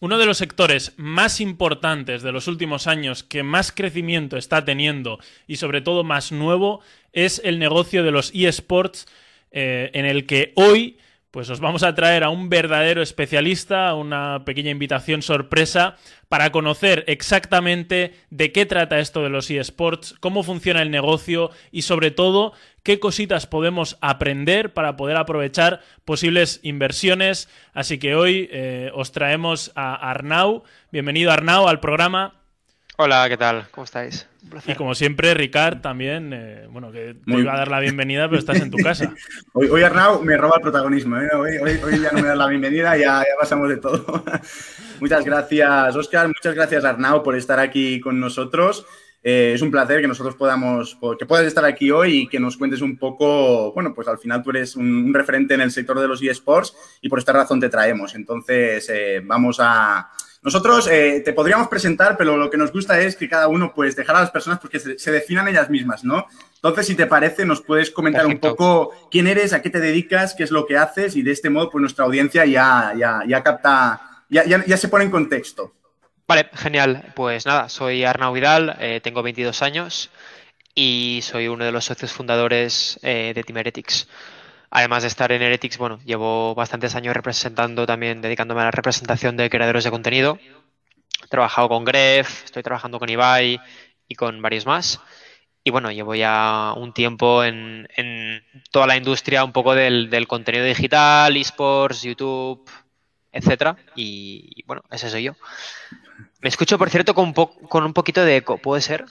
[0.00, 5.18] Uno de los sectores más importantes de los últimos años que más crecimiento está teniendo
[5.48, 6.82] y sobre todo más nuevo
[7.12, 9.08] es el negocio de los eSports
[9.50, 10.98] eh, en el que hoy
[11.30, 15.96] pues os vamos a traer a un verdadero especialista, una pequeña invitación sorpresa
[16.28, 21.82] para conocer exactamente de qué trata esto de los eSports, cómo funciona el negocio y
[21.82, 27.48] sobre todo qué cositas podemos aprender para poder aprovechar posibles inversiones.
[27.74, 30.64] Así que hoy eh, os traemos a Arnau.
[30.90, 32.37] Bienvenido Arnau al programa.
[33.00, 33.68] Hola, ¿qué tal?
[33.70, 34.26] ¿Cómo estáis?
[34.66, 38.40] Y como siempre, Ricard también, eh, bueno, que te iba a dar la bienvenida, pero
[38.40, 39.14] estás en tu casa.
[39.52, 41.28] hoy, Arnau me roba el protagonismo, ¿eh?
[41.32, 44.24] hoy, ya no me das la bienvenida, ya, ya pasamos de todo.
[45.00, 48.84] muchas gracias, Oscar, muchas gracias, Arnau, por estar aquí con nosotros.
[49.22, 52.56] Eh, es un placer que nosotros podamos, que puedas estar aquí hoy y que nos
[52.56, 56.08] cuentes un poco, bueno, pues al final tú eres un, referente en el sector de
[56.08, 58.16] los eSports y por esta razón te traemos.
[58.16, 58.90] Entonces,
[59.24, 60.10] vamos a
[60.42, 63.96] nosotros eh, te podríamos presentar, pero lo que nos gusta es que cada uno, pues,
[63.96, 66.26] dejar a las personas porque se, definan ellas mismas, ¿no?
[66.54, 70.34] Entonces, si te parece, nos puedes comentar un poco quién eres, a qué te dedicas,
[70.34, 73.42] qué es lo que haces y de este modo, pues, nuestra audiencia ya, ya, ya
[73.42, 75.74] capta, ya, ya, se pone en contexto.
[76.26, 77.12] Vale, genial.
[77.16, 80.10] Pues nada, soy Arnau Vidal, eh, tengo 22 años
[80.74, 84.06] y soy uno de los socios fundadores eh, de Team Heretics.
[84.70, 89.36] Además de estar en Heretics, bueno, llevo bastantes años representando también, dedicándome a la representación
[89.36, 90.38] de creadores de contenido.
[91.24, 93.60] He trabajado con Gref, estoy trabajando con Ibai
[94.06, 95.00] y con varios más.
[95.64, 97.88] Y bueno, llevo ya un tiempo en,
[98.70, 102.70] toda la industria un poco del, contenido digital, esports, YouTube,
[103.32, 103.76] etcétera.
[103.96, 105.32] Y, bueno, ese soy yo.
[106.40, 109.06] Me escucho, por cierto, con con un poquito de eco, ¿puede ser?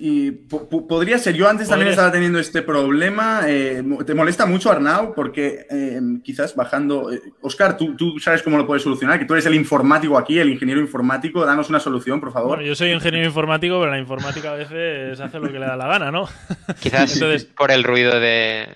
[0.00, 1.34] Y podría ser.
[1.34, 3.40] Yo antes también estaba teniendo este problema.
[3.48, 5.14] Eh, ¿Te molesta mucho, Arnau?
[5.14, 7.12] Porque eh, quizás bajando.
[7.12, 10.38] Eh, Oscar, ¿tú, ¿tú, sabes cómo lo puedes solucionar, que tú eres el informático aquí,
[10.38, 11.44] el ingeniero informático.
[11.44, 12.62] Danos una solución, por favor.
[12.62, 15.88] yo soy ingeniero informático, pero la informática a veces hace lo que le da la
[15.88, 16.28] gana, ¿no?
[16.80, 18.68] Quizás Entonces, por el ruido de.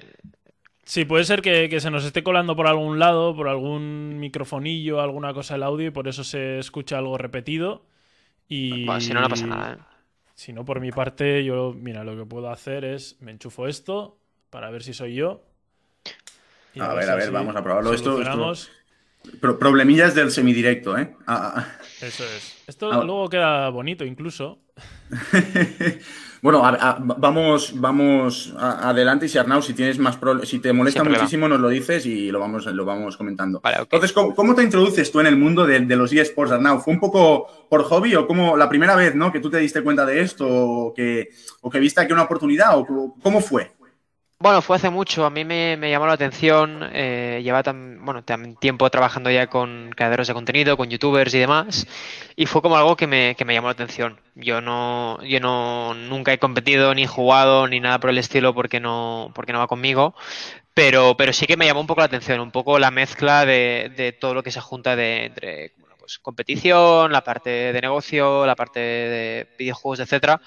[0.84, 5.32] Sí, puede ser que, se nos esté colando por algún lado, por algún microfonillo, alguna
[5.32, 7.86] cosa el audio, y por eso se escucha algo repetido.
[8.48, 8.86] Y...
[8.98, 9.74] si no, no pasa nada.
[9.74, 9.91] ¿eh?
[10.42, 14.18] Si no, por mi parte, yo, mira, lo que puedo hacer es, me enchufo esto
[14.50, 15.44] para ver si soy yo.
[16.80, 17.94] a, ver, a ver, vamos a probarlo.
[17.94, 18.18] Esto,
[19.40, 21.14] problemillas del semidirecto, ¿eh?
[21.28, 21.68] Ah, ah.
[22.00, 22.60] Eso es.
[22.66, 23.04] Esto ah.
[23.04, 24.58] luego queda bonito incluso.
[26.42, 26.60] Bueno,
[27.18, 31.68] vamos, vamos adelante y si Arnau, si tienes más si te molesta muchísimo, nos lo
[31.68, 33.62] dices y lo vamos, lo vamos comentando.
[33.64, 36.80] Entonces, ¿cómo, te introduces tú en el mundo de, los eSports, Arnau?
[36.80, 39.30] ¿Fue un poco por hobby o como la primera vez ¿no?
[39.30, 41.30] que tú te diste cuenta de esto o que,
[41.60, 43.70] o que viste aquí una oportunidad o cómo fue?
[44.42, 45.24] Bueno, fue hace mucho.
[45.24, 46.90] A mí me, llamó la atención.
[46.92, 48.24] Eh, lleva tan, bueno,
[48.58, 51.86] tiempo trabajando ya con creadores de contenido, con youtubers y demás.
[52.34, 54.18] Y fue como algo que me, que me llamó la atención.
[54.34, 58.80] Yo no, yo no nunca he competido, ni jugado, ni nada por el estilo porque
[58.80, 60.16] no, porque no va conmigo.
[60.74, 63.92] Pero, pero sí que me llamó un poco la atención, un poco la mezcla de,
[63.96, 68.56] de todo lo que se junta de, entre pues, competición, la parte de negocio, la
[68.56, 70.40] parte de videojuegos, etcétera.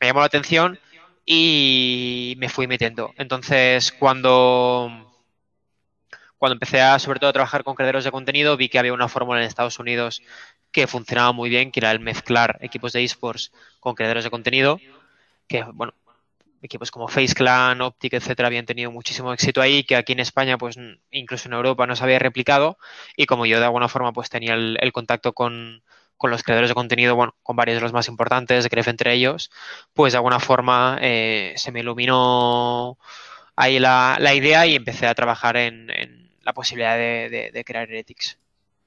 [0.00, 0.80] Me llamó la atención
[1.26, 3.12] y me fui metiendo.
[3.18, 4.88] Entonces, cuando,
[6.38, 9.08] cuando empecé a, sobre todo, a trabajar con creadores de contenido, vi que había una
[9.08, 10.22] fórmula en Estados Unidos
[10.70, 14.78] que funcionaba muy bien, que era el mezclar equipos de esports con creadores de contenido,
[15.48, 15.94] que, bueno,
[16.62, 20.78] equipos como FaceClan, Optic, etcétera, habían tenido muchísimo éxito ahí, que aquí en España, pues
[21.10, 22.78] incluso en Europa no se había replicado,
[23.16, 25.82] y como yo de alguna forma pues tenía el contacto con,
[26.16, 29.50] con los creadores de contenido, bueno, con varios de los más importantes, Gref entre ellos,
[29.94, 32.98] pues de alguna forma eh, se me iluminó
[33.54, 35.88] ahí la, idea y empecé a trabajar en,
[36.42, 38.38] la posibilidad de, crear Heretics.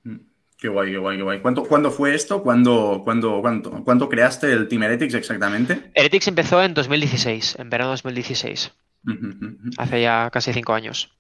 [0.04, 0.18] Mm,
[0.58, 1.42] qué guay, qué guay, qué guay.
[1.42, 2.42] ¿Cuándo, fue esto?
[2.42, 5.92] ¿Cuándo, cuándo, cuánto, creaste el Team Heretics exactamente?
[5.94, 8.72] Heretics empezó en 2016, en verano de 2016.
[9.78, 11.12] Hace ya casi cinco años.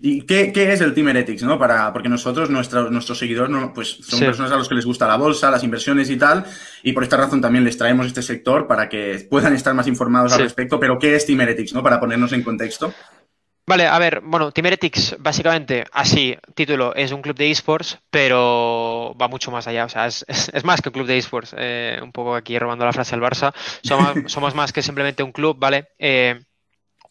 [0.00, 1.42] ¿Y qué, es el Team Heretics?
[1.42, 1.58] ¿no?
[1.58, 3.72] Para, porque nosotros, nuestros seguidores, ¿no?
[3.74, 6.44] pues son personas a los que les gusta la bolsa, las inversiones y tal,
[6.84, 10.32] y por esta razón también les traemos este sector para que puedan estar más informados
[10.34, 10.78] al respecto.
[10.78, 11.74] Pero, ¿qué es Team Heretics?
[11.74, 11.82] ¿no?
[11.82, 12.94] Para ponernos en contexto.
[13.68, 19.12] Vale, a ver, bueno, Team Heretics, básicamente, así, título, es un club de esports, pero
[19.20, 20.24] va mucho más allá, o sea, es,
[20.64, 23.52] más que un club de esports, eh, un poco aquí robando la frase del Barça,
[23.82, 25.88] somos, somos más que simplemente un club, ¿vale?
[25.98, 26.45] Eh,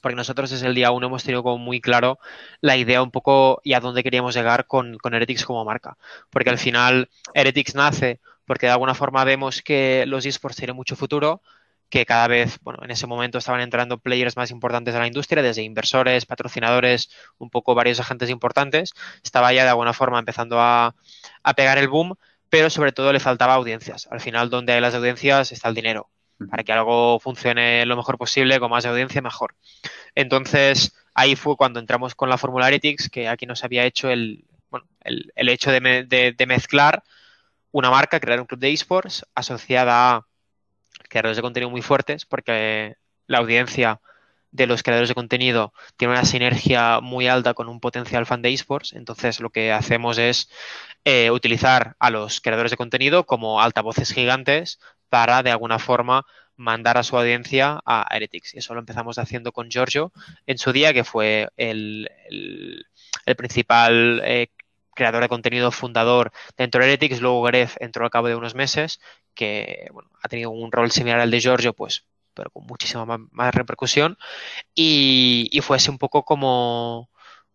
[0.06, 2.20] porque nosotros desde el día uno hemos tenido como muy claro
[2.62, 5.98] la idea un poco y a dónde queríamos llegar con, Heretics como marca.
[6.30, 10.96] Porque al final Heretics nace porque de alguna forma vemos que los esports tienen mucho
[10.96, 11.42] futuro,
[11.90, 15.42] que cada vez, bueno, en ese momento estaban entrando players más importantes de la industria,
[15.42, 17.10] desde inversores, patrocinadores,
[17.40, 18.94] un poco varios agentes importantes.
[19.24, 20.94] Estaba ya de alguna forma empezando a,
[21.42, 22.14] a pegar el boom,
[22.52, 24.08] pero sobre todo le faltaba audiencias.
[24.12, 26.12] Al final, donde hay las audiencias está el dinero.
[26.50, 29.56] Para que algo funcione lo mejor posible, con más audiencia, mejor.
[30.16, 34.46] Entonces, ahí fue cuando entramos con la Formula Analytics, que aquí nos había hecho el,
[34.70, 37.04] bueno, el, el hecho de, de, de mezclar
[37.72, 40.28] una marca, crear un club de esports asociada a
[41.10, 42.96] creadores de contenido muy fuertes, porque
[43.28, 44.00] la audiencia
[44.56, 48.54] de los creadores de contenido tiene una sinergia muy alta con un potencial fan de
[48.54, 48.94] esports.
[48.94, 50.50] Entonces, lo que hacemos es
[51.04, 54.80] eh, utilizar a los creadores de contenido como altavoces gigantes
[55.10, 56.26] para, de alguna forma,
[56.56, 58.56] mandar a su audiencia a Heretics.
[58.56, 60.14] Y eso lo empezamos haciendo con Giorgio
[60.46, 64.48] en su día, que fue el, el, principal eh,
[64.96, 67.20] creador de contenido fundador dentro de Heretics.
[67.22, 69.02] Luego Gref entró al cabo de unos meses,
[69.34, 72.06] que bueno, ha tenido un rol similar al de Giorgio, pues
[72.36, 74.18] pero con muchísima más, repercusión.
[74.76, 77.10] Y, fue así un poco como,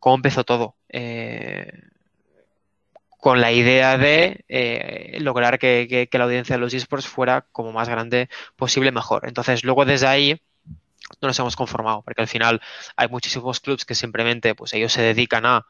[0.05, 0.77] empezó todo.
[0.89, 1.73] Eh,
[3.21, 7.89] con la idea de eh, lograr que, la audiencia de los esports fuera como más
[7.89, 9.29] grande posible, mejor.
[9.29, 10.41] Entonces, luego desde ahí
[11.21, 12.61] no nos hemos conformado, porque al final
[12.97, 15.67] hay muchísimos clubs que simplemente pues ellos se dedican a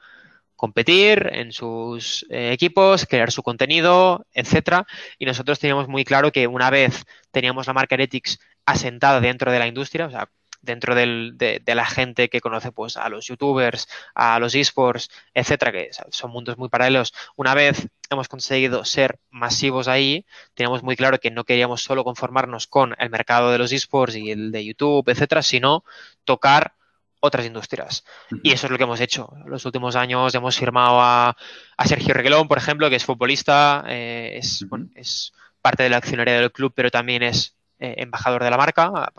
[0.60, 4.86] competir en sus eh, equipos, crear su contenido, etcétera.
[5.18, 9.58] Y nosotros teníamos muy claro que una vez teníamos la marca Heretics asentada dentro de
[9.58, 10.30] la industria, o sea,
[10.62, 15.08] dentro del, de, de, la gente que conoce pues a los youtubers, a los esports,
[15.34, 17.14] etcétera, que son mundos muy paralelos.
[17.36, 22.66] Una vez hemos conseguido ser masivos ahí, teníamos muy claro que no queríamos solo conformarnos
[22.66, 25.84] con el mercado de los esports y el de YouTube, etcétera, sino
[26.24, 26.74] tocar
[27.20, 28.04] otras industrias.
[28.42, 29.30] Y eso es lo que hemos hecho.
[29.44, 31.36] En los últimos años hemos firmado a,
[31.76, 35.98] a Sergio Reguelón, por ejemplo, que es futbolista, eh, es, bueno, es parte de la
[35.98, 39.10] accionaria del club, pero también es eh, embajador de la marca,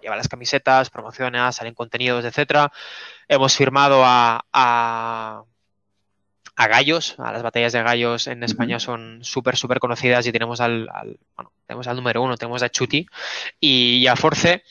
[0.00, 2.72] lleva las camisetas, promociona, salen contenidos, etcétera.
[3.28, 5.44] Hemos firmado a, a,
[6.56, 10.60] a, Gallos, a las batallas de Gallos en España son súper, súper conocidas y tenemos
[10.60, 13.06] al, al, bueno, tenemos al número uno, tenemos a Chuti
[13.60, 14.62] y, y a Force.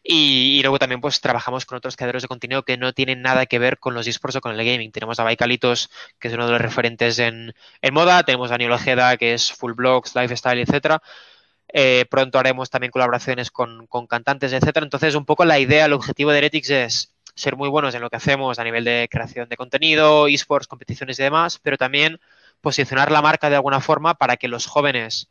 [0.00, 3.46] Y, y, luego también pues trabajamos con otros creadores de contenido que no tienen nada
[3.46, 4.90] que ver con los esports o con el gaming.
[4.92, 7.52] Tenemos a Baikalitos, que es uno de los referentes en,
[7.82, 11.02] en moda, tenemos a Daniel Ojeda, que es full blogs, lifestyle, etcétera.
[11.72, 14.84] Eh, pronto haremos también colaboraciones con, con cantantes, etcétera.
[14.84, 18.10] Entonces, un poco la idea, el objetivo de Heretics es ser muy buenos en lo
[18.10, 22.20] que hacemos a nivel de creación de contenido, esports, competiciones y demás, pero también
[22.60, 25.28] posicionar la marca de alguna forma para que los jóvenes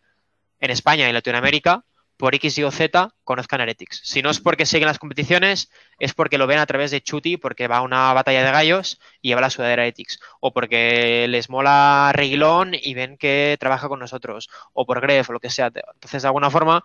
[0.60, 1.84] en España y Latinoamérica
[2.18, 4.02] por X, Y o Z conozcan Heretics.
[4.04, 5.69] Si no es porque siguen las competiciones,
[6.00, 9.00] es porque lo ven a través de Chuti, porque va a una batalla de gallos
[9.22, 10.19] y lleva la sudadera Heretics.
[10.40, 14.50] O porque les mola Reguilón y ven que trabaja con nosotros.
[14.74, 15.68] O por Gref o lo que sea.
[15.68, 16.84] Entonces, de alguna forma,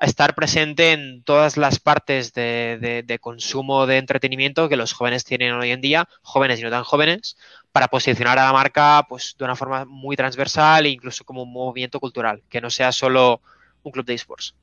[0.00, 5.24] estar presente en todas las partes de, de, de, consumo de entretenimiento que los jóvenes
[5.24, 7.36] tienen hoy en día, jóvenes y no tan jóvenes,
[7.72, 11.52] para posicionar a la marca pues, de una forma muy transversal e incluso como un
[11.52, 13.40] movimiento cultural, que no sea solo
[13.82, 14.54] un club de esports.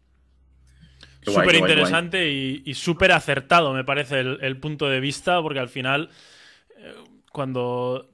[1.22, 5.70] Súper interesante y, y súper acertado, me parece, el, el, punto de vista, porque al
[5.70, 6.10] final,
[6.78, 6.94] eh,
[7.32, 8.12] cuando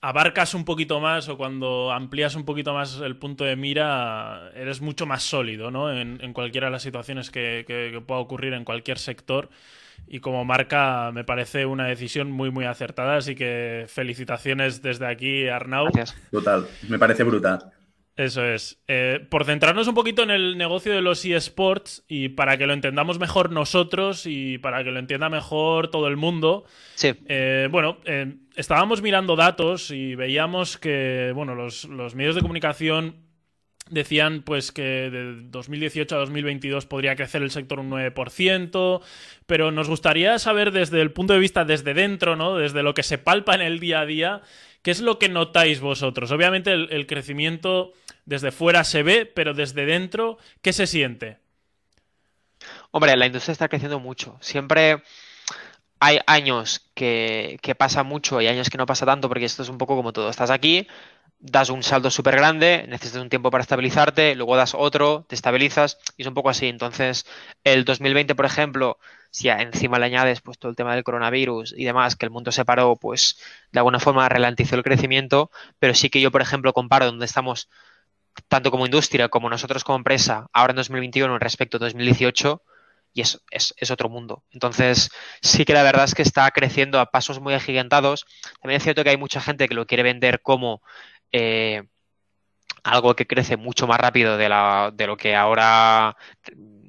[0.00, 4.80] abarcas un poquito más o cuando amplías un poquito más el punto de mira, eres
[4.80, 5.92] mucho más sólido, ¿no?
[5.92, 9.48] En, en cualquiera de las situaciones que, que, que, pueda ocurrir en cualquier sector.
[10.08, 13.16] Y como marca, me parece una decisión muy, muy acertada.
[13.16, 15.84] Así que felicitaciones desde aquí, Arnau.
[15.92, 16.16] Gracias.
[16.30, 17.72] Total, me parece brutal.
[18.24, 18.78] Eso es.
[18.86, 22.72] Eh, por centrarnos un poquito en el negocio de los eSports y para que lo
[22.72, 26.64] entendamos mejor nosotros y para que lo entienda mejor todo el mundo.
[26.94, 27.12] Sí.
[27.26, 33.16] Eh, bueno, eh, estábamos mirando datos y veíamos que, bueno, los, los, medios de comunicación
[33.90, 39.02] decían pues que de 2018 a 2022 podría crecer el sector un 9%,
[39.46, 42.56] pero nos gustaría saber desde el punto de vista desde dentro, ¿no?
[42.56, 44.42] Desde lo que se palpa en el día a día,
[44.82, 46.30] ¿qué es lo que notáis vosotros?
[46.30, 47.92] Obviamente el, crecimiento
[48.26, 51.38] desde fuera se ve, pero desde dentro, ¿qué se siente?
[52.90, 54.36] Hombre, la industria está creciendo mucho.
[54.40, 55.02] Siempre
[55.98, 59.68] hay años que, que, pasa mucho y años que no pasa tanto, porque esto es
[59.68, 60.28] un poco como todo.
[60.28, 60.86] Estás aquí,
[61.42, 65.98] das un salto súper grande, necesitas un tiempo para estabilizarte, luego das otro, te estabilizas,
[66.16, 66.68] y es un poco así.
[66.68, 67.26] Entonces,
[67.64, 68.98] el 2020, por ejemplo,
[69.32, 72.52] si encima le añades pues todo el tema del coronavirus y demás, que el mundo
[72.52, 73.38] se paró, pues
[73.72, 77.70] de alguna forma ralentizó el crecimiento, pero sí que yo, por ejemplo, comparo donde estamos
[78.48, 82.62] tanto como industria como nosotros como empresa, ahora en 2021 respecto a 2018,
[83.14, 84.44] y es, es, es, otro mundo.
[84.50, 85.10] Entonces,
[85.40, 88.26] sí que la verdad es que está creciendo a pasos muy agigantados.
[88.60, 90.82] También es cierto que hay mucha gente que lo quiere vender como
[91.30, 91.82] eh,
[92.84, 96.16] algo que crece mucho más rápido de, la, de lo que ahora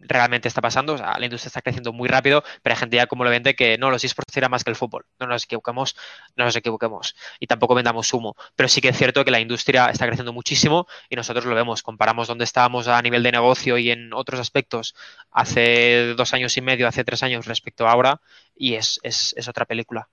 [0.08, 0.94] realmente está pasando.
[0.94, 3.56] O sea, la industria está creciendo muy rápido, pero hay gente ya como lo vende
[3.56, 5.06] que no, los esports tiran más que el fútbol.
[5.20, 5.96] No nos equivoquemos,
[6.36, 7.16] no nos equivoquemos.
[7.40, 8.36] Y tampoco vendamos humo.
[8.56, 11.84] Pero sí que es cierto que la industria está creciendo muchísimo y nosotros lo vemos.
[11.84, 14.96] Comparamos dónde estábamos a nivel de negocio y en otros aspectos
[15.32, 18.22] hace dos años y medio, hace tres años respecto a ahora,
[18.56, 20.10] y es, es, es otra película.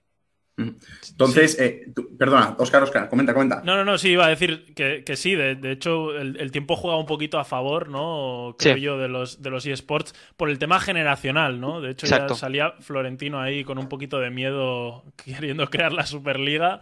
[0.56, 1.86] Entonces, eh,
[2.18, 3.62] perdona, Oscar, Oscar, comenta, comenta.
[3.64, 7.06] No, no, no, sí, iba a decir que, sí, de, hecho el, tiempo juega un
[7.06, 8.56] poquito a favor, ¿no?
[8.58, 11.80] Creo yo, de los, de los eSports por el tema generacional, ¿no?
[11.80, 16.80] De hecho, ya salía Florentino ahí con un poquito de miedo queriendo crear la Superliga,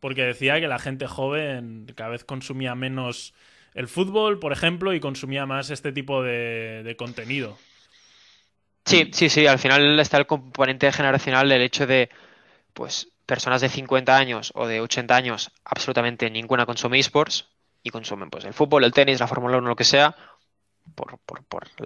[0.00, 3.34] porque decía que la gente joven cada vez consumía menos
[3.74, 7.56] el fútbol, por ejemplo, y consumía más este tipo de, de contenido.
[8.84, 12.08] Sí, sí, sí, al final está el componente generacional, el hecho de,
[12.72, 17.48] pues, personas de 50 años o de 80 años, absolutamente ninguna consume esports
[17.82, 20.16] y consumen pues el fútbol, el tenis, la Fórmula 1, lo que sea.
[20.94, 21.20] Por,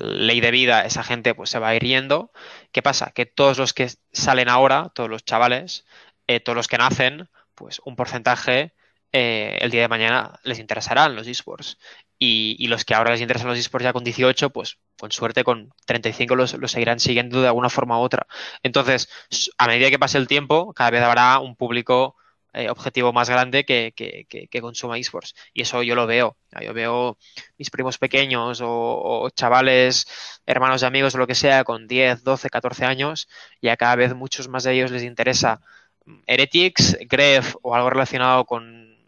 [0.00, 2.30] ley de vida, esa gente pues se va a.
[2.72, 3.10] ¿Qué pasa?
[3.10, 5.84] Que todos los que salen ahora, todos los chavales,
[6.26, 8.72] eh, todos los que nacen, pues un porcentaje
[9.12, 11.78] eh, el día de mañana les interesarán los esports.
[12.26, 15.72] Y, los que ahora les interesan los esports ya con 18, pues con suerte con
[15.86, 18.26] 35 los, los seguirán siguiendo de alguna forma u otra.
[18.62, 19.08] Entonces,
[19.58, 22.16] a medida que pase el tiempo, cada vez habrá un público
[22.54, 25.34] eh, objetivo más grande que, que, consuma esports.
[25.52, 26.36] Y eso yo lo veo.
[26.62, 27.18] Yo veo
[27.58, 30.06] mis primos pequeños o, chavales,
[30.46, 33.28] hermanos de amigos o lo que sea, con 10, 12, 14 años,
[33.60, 35.60] y a cada vez muchos más de ellos les interesa
[36.26, 38.62] Heretics, Gref o algo relacionado con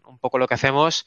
[0.05, 1.05] un poco lo que hacemos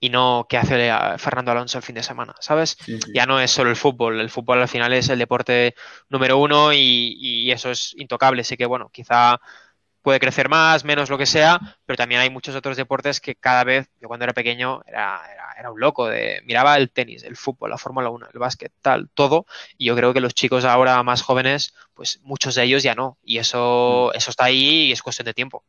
[0.00, 2.78] y no qué hace Fernando Alonso el fin de semana, ¿sabes?
[3.14, 5.74] Ya no es solo el fútbol, el fútbol al final es el deporte
[6.08, 9.38] número uno y, eso es intocable, así que bueno, quizá
[10.02, 13.64] puede crecer más, menos, lo que sea, pero también hay muchos otros deportes que cada
[13.64, 15.20] vez, yo cuando era pequeño era,
[15.58, 19.10] era, un loco, de miraba el tenis, el fútbol, la Fórmula 1, el básquet, tal,
[19.12, 19.44] todo,
[19.76, 23.18] y yo creo que los chicos ahora más jóvenes, pues muchos de ellos ya no,
[23.22, 24.16] y eso, mm.
[24.16, 25.64] eso está ahí y es cuestión de tiempo.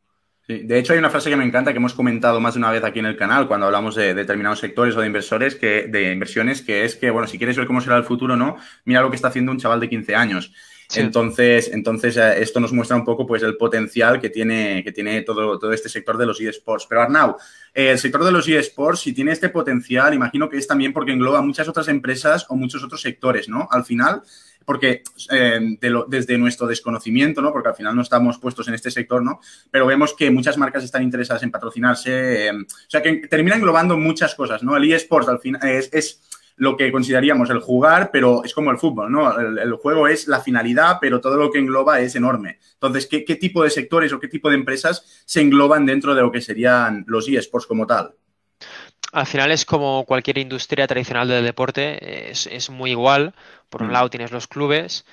[0.48, 2.82] De hecho, hay una frase que me encanta que hemos comentado más de una vez
[2.82, 6.62] aquí en el canal cuando hablamos de determinados sectores o de inversores, que, de inversiones,
[6.62, 8.56] que es que, bueno, si quieres ver cómo será el futuro, ¿no?
[8.84, 10.52] Mira lo que está haciendo un chaval de 15 años.
[10.94, 15.22] Entonces, entonces eh, esto nos muestra un poco pues, el potencial que tiene, que tiene
[15.22, 16.86] todo, todo este sector de los eSports.
[16.86, 17.36] Pero Arnau,
[17.72, 21.12] eh, el sector de los eSports, si tiene este potencial, imagino que es también porque
[21.12, 23.68] engloba muchas otras empresas o muchos otros sectores, ¿no?
[23.70, 24.22] Al final,
[24.64, 25.76] porque eh,
[26.08, 27.52] desde nuestro desconocimiento, ¿no?
[27.52, 29.40] Porque al final no estamos puestos en este sector, ¿no?
[29.70, 33.96] Pero vemos que muchas marcas están interesadas en patrocinarse, eh, o sea, que termina englobando
[33.96, 34.76] muchas cosas, ¿no?
[34.76, 36.20] El eSports al final es,
[36.56, 39.36] lo que consideraríamos el jugar, pero es como el fútbol, ¿no?
[39.38, 42.58] El, juego es la finalidad, pero todo lo que engloba es enorme.
[42.74, 46.20] Entonces, ¿qué, ¿qué, tipo de sectores o qué tipo de empresas se engloban dentro de
[46.20, 48.14] lo que serían los eSports como tal?
[49.12, 53.34] Al final es como cualquier industria tradicional del deporte, es, muy igual.
[53.72, 53.92] Por un mm.
[53.92, 55.06] lado tienes los clubes,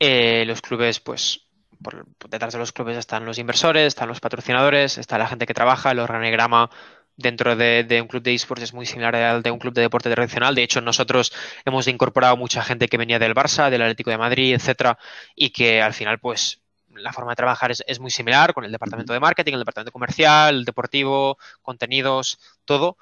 [0.00, 1.42] eh, los clubes pues
[1.82, 5.52] por, detrás de los clubes están los inversores, están los patrocinadores, está la gente que
[5.52, 6.70] trabaja, el organigrama
[7.14, 10.10] dentro de, un club de esports es muy similar al de un club de deporte
[10.10, 10.54] tradicional.
[10.54, 11.30] De hecho, nosotros
[11.66, 14.98] hemos incorporado mucha gente que venía del Barça, del Atlético de Madrid, etcétera,
[15.34, 16.62] y que al final, pues,
[16.94, 19.92] la forma de trabajar es, es, muy similar con el departamento de marketing, el departamento
[19.92, 22.96] comercial, el deportivo, contenidos, todo.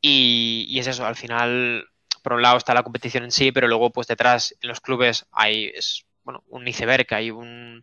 [0.00, 1.88] Y, es eso, al final,
[2.28, 5.24] por un lado está la competición en sí, pero luego pues detrás en los clubes
[5.32, 7.82] hay es, bueno, un iceberg, hay un,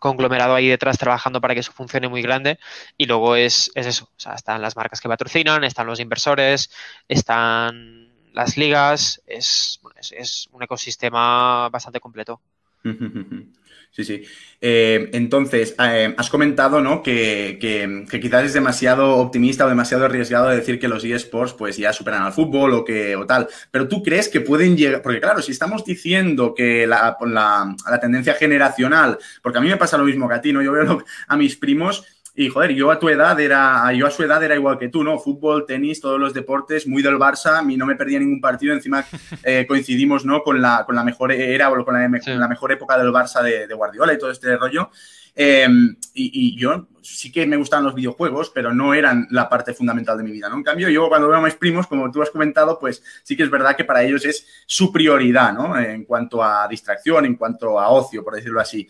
[0.00, 2.58] conglomerado ahí detrás trabajando para que eso funcione muy grande
[2.96, 6.70] y luego es, es eso, o sea, están las marcas que patrocinan, están los inversores,
[7.06, 12.40] están las ligas, es, es, es un ecosistema bastante completo.
[13.90, 14.22] Sí, sí.
[14.60, 17.02] Eh, entonces, eh, has comentado, ¿no?
[17.02, 21.92] Que, que, quizás es demasiado optimista o demasiado arriesgado decir que los eSports pues ya
[21.92, 23.48] superan al fútbol o que o tal.
[23.70, 28.00] Pero tú crees que pueden llegar, porque claro, si estamos diciendo que la, la, la
[28.00, 30.62] tendencia generacional, porque a mí me pasa lo mismo que a ti, ¿no?
[30.62, 32.04] Yo veo a mis primos
[32.40, 35.02] y joder, yo a tu edad era, yo a su edad era igual que tú,
[35.02, 35.18] ¿no?
[35.18, 38.72] Fútbol, tenis, todos los deportes, muy del Barça, y no me perdía ningún partido.
[38.72, 39.04] Encima
[39.42, 40.44] eh, coincidimos, ¿no?
[40.44, 43.74] Con la, con la mejor era o con la, la mejor época del Barça de,
[43.74, 44.88] Guardiola y todo este rollo.
[45.34, 50.16] Em, y, yo sí que me gustaban los videojuegos, pero no eran la parte fundamental
[50.16, 50.58] de mi vida, ¿no?
[50.58, 53.42] En cambio, yo cuando veo a mis primos, como tú has comentado, pues sí que
[53.42, 55.76] es verdad que para ellos es su prioridad, ¿no?
[55.76, 58.88] En cuanto a distracción, en cuanto a ocio, por decirlo así.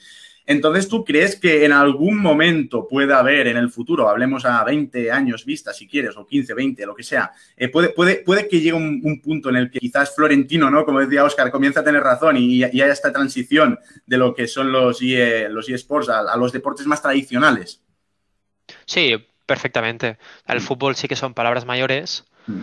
[0.50, 5.10] Entonces, ¿tú crees que en algún momento puede haber en el futuro, hablemos a 20
[5.12, 8.58] años vista, si quieres, o 15, 20, lo que sea, eh, puede, puede, puede que
[8.58, 10.86] llegue un, punto en el que quizás Florentino, ¿no?
[10.86, 14.72] Como decía Oscar, comienza a tener razón y, haya esta transición de lo que son
[14.72, 17.82] los, los eSports a, los deportes más tradicionales?
[18.86, 20.16] Sí, perfectamente.
[20.46, 20.62] El mm.
[20.62, 22.24] fútbol sí que son palabras mayores.
[22.46, 22.60] Mm.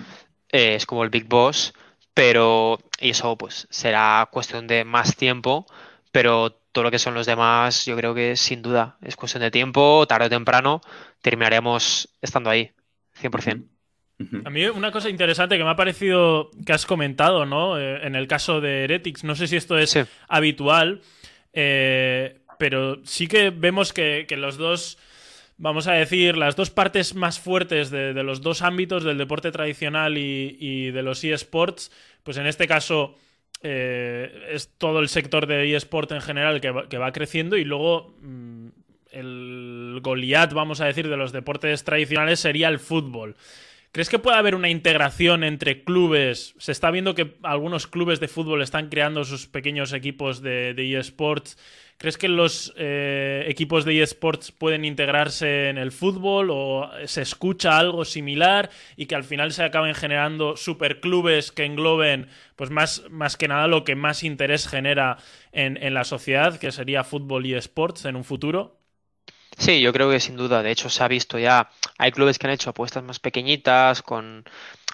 [0.49, 1.75] Eh, es como el Big Boss
[2.15, 5.67] pero y eso pues será cuestión de más tiempo,
[6.11, 9.49] pero todo lo que son los demás, yo creo que sin duda es cuestión de
[9.49, 10.81] tiempo, tarde o temprano
[11.21, 12.71] terminaremos estando ahí,
[13.21, 13.63] 100%.
[14.43, 17.79] A mí una cosa interesante que me ha parecido que has comentado, ¿no?
[17.79, 21.01] Eh, en el caso de Heretics, no sé si esto es habitual,
[21.53, 24.97] eh, pero sí que vemos que, los dos,
[25.55, 30.17] vamos a decir, las dos partes más fuertes de, los dos ámbitos, del deporte tradicional
[30.17, 31.89] y, de los eSports,
[32.23, 33.15] pues en este caso
[33.67, 38.67] eh, es todo el sector de eSport en general que va, creciendo y luego mm,
[39.09, 43.35] el Goliath, vamos a decir, de los deportes tradicionales sería el fútbol.
[43.95, 46.53] ¿Crees que puede haber una integración entre clubes?
[46.57, 51.57] Se está viendo que algunos clubes de fútbol están creando sus pequeños equipos de, eSports.
[51.97, 57.77] ¿Crees que los eh, equipos de eSports pueden integrarse en el fútbol o se escucha
[57.77, 63.37] algo similar y que al final se acaben generando superclubes que engloben, pues más, más
[63.37, 65.19] que nada, lo que más interés genera
[65.53, 68.74] en, en la sociedad, que sería fútbol y eSports en un futuro?
[69.57, 70.61] Sí, yo creo que sin duda.
[70.63, 71.69] De hecho, se ha visto ya.
[71.97, 74.43] Hay clubes que han hecho apuestas más pequeñitas, con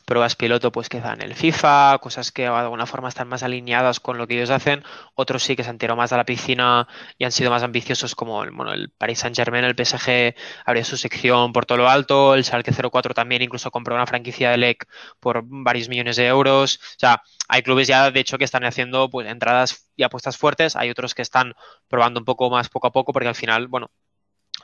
[0.06, 4.00] pruebas piloto, pues que dan el FIFA, cosas que de alguna forma están más alineadas
[4.00, 4.84] con lo que ellos hacen.
[5.16, 6.88] Otros sí que se han tirado más a la piscina
[7.18, 10.84] y han sido más ambiciosos, como el, bueno, el Paris Saint Germain, el PSG, abrió
[10.86, 12.36] su sección por todo lo alto.
[12.36, 14.86] El Schalke 04 también incluso compró una franquicia de LEC
[15.20, 16.76] por varios millones de euros.
[16.98, 20.76] O sea, hay clubes ya, de hecho, que están haciendo pues entradas y apuestas fuertes.
[20.76, 21.54] Hay otros que están
[21.88, 23.90] probando un poco más poco a poco, porque al final, bueno,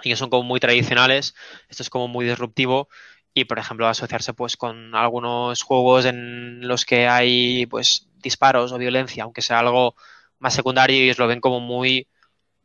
[0.04, 1.36] ellos son como muy tradicionales,
[1.70, 2.90] esto es como muy disruptivo
[3.34, 8.78] y por ejemplo asociarse pues con algunos juegos en los que hay pues disparos o
[8.78, 9.96] violencia, aunque sea algo
[10.40, 12.08] más secundario y ellos lo ven como muy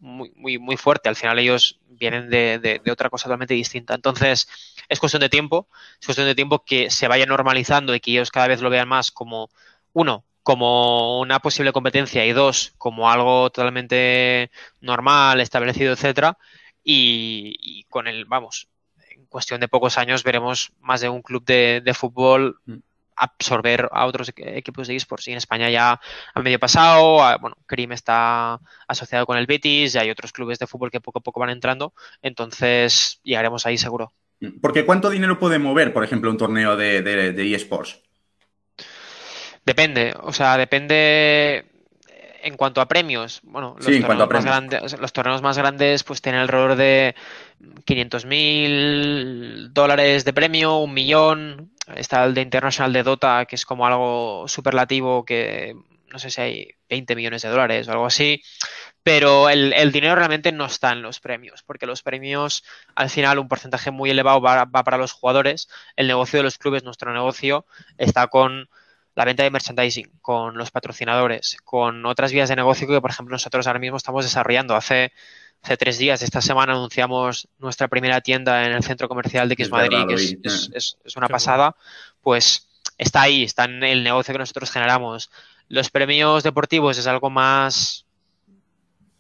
[0.03, 1.09] muy, muy, muy fuerte.
[1.09, 3.95] Al final ellos vienen de, de, otra cosa totalmente distinta.
[3.95, 4.49] Entonces,
[4.89, 5.69] es cuestión de tiempo,
[6.01, 8.89] es cuestión de tiempo que se vaya normalizando y que ellos cada vez lo vean
[8.89, 9.49] más como,
[9.93, 16.37] uno, como una posible competencia y dos, como algo totalmente normal, establecido, etcétera,
[16.85, 18.69] y, con el, vamos,
[19.11, 22.77] en cuestión de pocos años veremos más de un club de, fútbol mm.
[23.17, 25.29] absorber a otros equipos de esports.
[25.29, 26.01] Y en España ya
[26.35, 30.67] a medio pasado, bueno, Crim está asociado con el Betis, y hay otros clubes de
[30.67, 34.13] fútbol que poco a poco van entrando, entonces llegaremos ahí seguro.
[34.41, 34.61] Mm.
[34.61, 38.01] Porque ¿cuánto dinero puede mover, por ejemplo, un torneo de, de eSports?
[39.65, 41.72] Depende, o sea, depende
[42.43, 46.41] en cuanto a premios, bueno, los, torneos, más grandes, los torneos más grandes pues tienen
[46.41, 47.15] alrededor de
[47.85, 51.73] 500 mil dólares de premio, un millón.
[51.95, 55.77] Está el de International de Dota, que es como algo superlativo, que
[56.13, 58.43] no sé si hay 20 millones de dólares o algo así.
[59.03, 62.63] Pero el, dinero realmente no está en los premios, porque los premios,
[62.95, 65.69] al final, un porcentaje muy elevado va para los jugadores.
[65.97, 67.67] El negocio de los clubes, nuestro negocio,
[67.99, 68.69] está con
[69.15, 73.35] la venta de merchandising, con los patrocinadores, con otras vías de negocio que, por ejemplo,
[73.35, 74.75] nosotros ahora mismo estamos desarrollando.
[74.75, 75.13] Hace,
[75.63, 79.71] hace tres días, esta semana, anunciamos nuestra primera tienda en el centro comercial de X
[79.71, 81.77] Madrid, que es, una pasada.
[82.21, 85.31] Pues está ahí, está en el negocio que nosotros generamos.
[85.69, 88.07] Los premios deportivos es algo más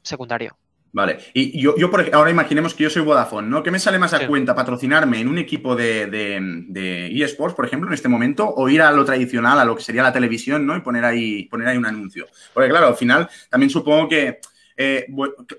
[0.03, 0.57] secundario.
[0.95, 3.63] Vale, y yo, yo por, ahora imaginemos que yo soy Vodafone, ¿no?
[3.63, 7.89] ¿Qué me sale más a cuenta patrocinarme en un equipo de, de, eSports, por ejemplo,
[7.89, 10.77] en este momento, o ir a lo tradicional, a lo que sería la televisión, ¿no?
[10.77, 12.27] Y poner ahí, poner ahí un anuncio.
[12.53, 14.41] Porque claro, al final también supongo que
[14.77, 15.07] eh,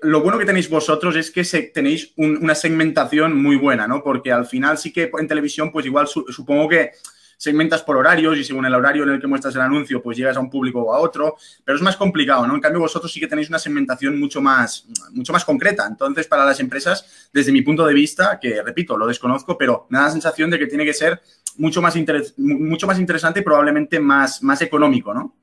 [0.02, 1.42] lo bueno que tenéis vosotros es que
[1.74, 4.04] tenéis una segmentación muy buena, ¿no?
[4.04, 6.92] Porque al final sí que en televisión, pues igual supongo que
[7.36, 10.36] segmentas por horarios y según el horario en el que muestras el anuncio, pues llegas
[10.36, 12.54] a un público o a otro, pero es más complicado, ¿no?
[12.54, 15.86] En cambio, vosotros sí que tenéis una segmentación mucho más, mucho más concreta.
[15.86, 19.98] Entonces, para las empresas, desde mi punto de vista, que repito, lo desconozco, pero me
[19.98, 21.20] da la sensación de que tiene que ser
[21.56, 21.94] mucho más,
[22.36, 25.34] mucho más interesante y probablemente más, más económico, ¿no?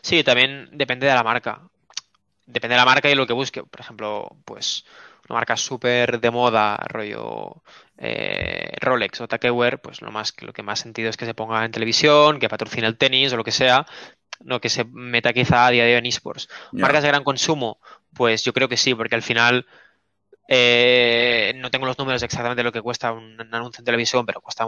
[0.00, 1.60] Sí, también depende de la marca.
[2.46, 3.62] Depende de la marca y lo que busque.
[3.64, 4.84] Por ejemplo, pues
[5.28, 7.62] una marca súper de moda, rollo
[7.98, 11.64] eh, Rolex o Takeware, pues lo más lo que más sentido es que se ponga
[11.64, 13.86] en televisión, que patrocine el tenis o lo que sea,
[14.40, 16.48] no que se meta quizá a día de hoy en esports.
[16.72, 17.80] Marcas de gran consumo,
[18.14, 19.66] pues yo creo que sí, porque al final
[20.48, 24.40] eh, no tengo los números exactamente de lo que cuesta un, anuncio en televisión, pero
[24.40, 24.66] cuesta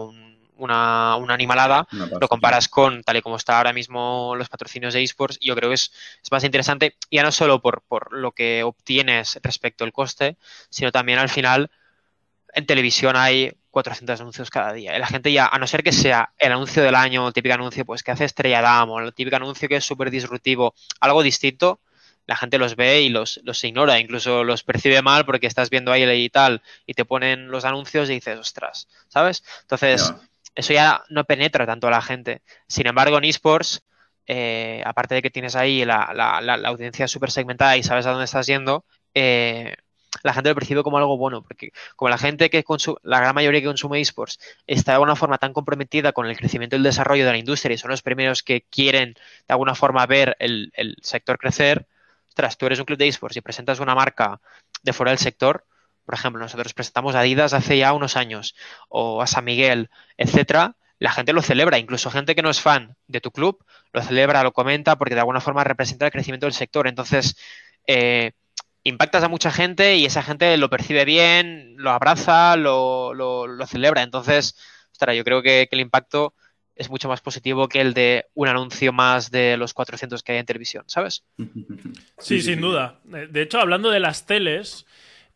[0.58, 1.86] una, animalada.
[1.92, 5.70] lo comparas con tal y como está ahora mismo los patrocinios de esports, yo creo
[5.70, 5.92] que es,
[6.22, 10.36] es más interesante, ya no solo por, por lo que obtienes respecto al coste,
[10.70, 11.70] sino también al final
[12.54, 14.96] en televisión hay 400 anuncios cada día.
[14.96, 17.54] Y la gente ya, a no ser que sea el anuncio del año, el típico
[17.54, 21.80] anuncio pues que hace Estrella Damo, el típico anuncio que es súper disruptivo, algo distinto,
[22.26, 25.92] la gente los ve y los, los ignora, incluso los percibe mal porque estás viendo
[25.92, 29.42] ahí y tal y te ponen los anuncios y dices, ostras, ¿sabes?
[29.62, 30.12] Entonces,
[30.58, 32.42] eso ya no penetra tanto a la gente.
[32.66, 33.84] Sin embargo, en esports
[34.26, 38.10] eh, aparte de que tienes ahí la, la, la, audiencia súper segmentada y sabes a
[38.10, 39.76] dónde estás yendo, eh,
[40.24, 43.34] la gente lo percibe como algo bueno, porque como la gente que consume, la gran
[43.34, 46.82] mayoría que consume esports está de alguna forma tan comprometida con el crecimiento y el
[46.82, 50.72] desarrollo de la industria y son los primeros que quieren de alguna forma ver el,
[50.74, 51.86] el sector crecer,
[52.28, 54.40] ostras, tú eres un club de esports y presentas una marca
[54.82, 55.64] de fuera del sector,
[56.08, 58.54] por ejemplo, nosotros presentamos Adidas hace ya unos años,
[58.88, 62.96] o a San Miguel, etcétera, la gente lo celebra, incluso gente que no es fan
[63.08, 66.54] de tu club, lo celebra, lo comenta, porque de alguna forma representa el crecimiento del
[66.54, 66.88] sector.
[66.88, 67.36] Entonces,
[67.86, 68.32] eh,
[68.84, 74.02] impactas a mucha gente y esa gente lo percibe bien, lo abraza, lo, lo, celebra.
[74.02, 74.56] Entonces,
[74.90, 76.32] ostras, yo creo que, el impacto
[76.74, 80.38] es mucho más positivo que el de un anuncio más de los 400 que hay
[80.38, 81.22] en televisión, ¿sabes?
[82.16, 82.98] Sí, sin duda.
[83.04, 84.86] De hecho, hablando de las teles,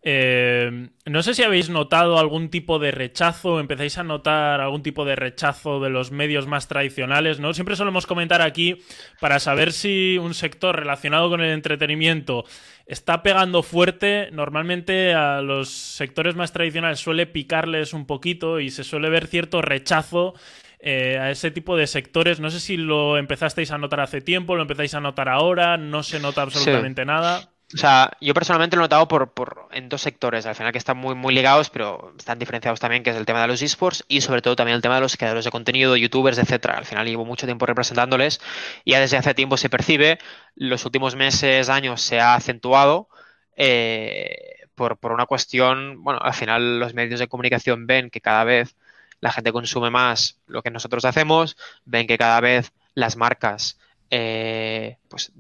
[0.05, 5.05] eh, no sé si habéis notado algún tipo de rechazo, empezáis a notar algún tipo
[5.05, 7.55] de rechazo de los medios más tradicionales, ¿no?
[7.55, 8.79] Siempre solemos comentar aquí
[9.21, 12.45] para saber si un sector relacionado con el entretenimiento
[12.85, 14.31] está pegando fuerte.
[14.33, 19.63] Normalmente a los sectores más tradicionales suele picarles un poquito y se suele ver cierto
[19.63, 20.35] rechazo
[20.81, 22.41] eh, a ese tipo de sectores.
[22.41, 26.03] No sé si lo empezasteis a notar hace tiempo, lo empezáis a notar ahora, no
[26.03, 27.52] se nota absolutamente nada.
[27.75, 30.79] O sea, yo personalmente lo he notado por, por, en dos sectores, al final que
[30.79, 34.05] están muy, muy ligados, pero están diferenciados también, que es el tema de los esports
[34.09, 36.77] y sobre todo también el tema de los creadores de contenido, youtubers, etcétera.
[36.77, 38.41] Al final llevo mucho tiempo representándoles
[38.85, 40.19] y ya desde hace tiempo se percibe,
[40.55, 43.09] los últimos meses, años se ha acentuado
[43.57, 48.45] eh, por, por una cuestión, bueno, al final los medios de comunicación ven que cada
[48.45, 48.77] vez
[49.21, 51.57] la gente consume más lo que nosotros hacemos,
[51.87, 53.79] ven que cada vez las marcas
[54.11, 55.33] eh, pues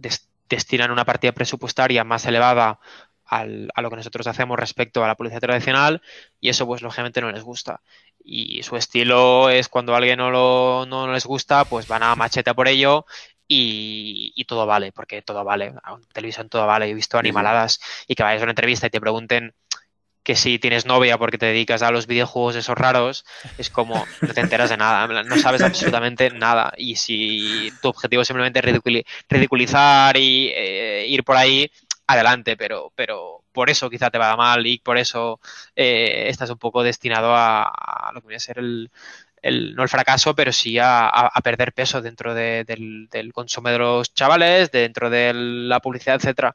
[0.55, 2.79] destinan una partida presupuestaria más elevada
[3.25, 6.03] al, a lo que nosotros hacemos respecto a la publicidad tradicional
[6.41, 7.81] y eso pues lógicamente no les gusta.
[8.23, 12.15] Y su estilo es cuando a alguien no, lo, no les gusta, pues van a
[12.15, 13.07] machete por ello
[13.49, 15.67] y, y, todo vale, porque todo vale.
[15.67, 16.88] En televisión todo vale.
[16.88, 19.55] He visto animaladas y que vayas a una entrevista y te pregunten
[20.23, 23.25] que si tienes novia porque te dedicas a los videojuegos esos raros,
[23.59, 26.73] es como no te enteras de nada, no sabes absolutamente nada.
[26.77, 28.63] Y si tu objetivo es simplemente
[29.29, 31.71] ridiculizar y eh, ir por ahí,
[32.07, 35.41] adelante, pero, pero por eso quizá te va mal y por eso
[35.77, 38.91] eh, estás un poco destinado a, lo que viene a ser el,
[39.43, 43.69] el, no el fracaso, pero sí a, a perder peso dentro de, del, del, consumo
[43.69, 46.55] de los chavales, dentro de la publicidad, etcétera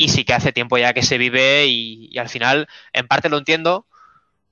[0.00, 3.38] y sí que hace tiempo ya que se vive y, al final en parte lo
[3.38, 3.86] entiendo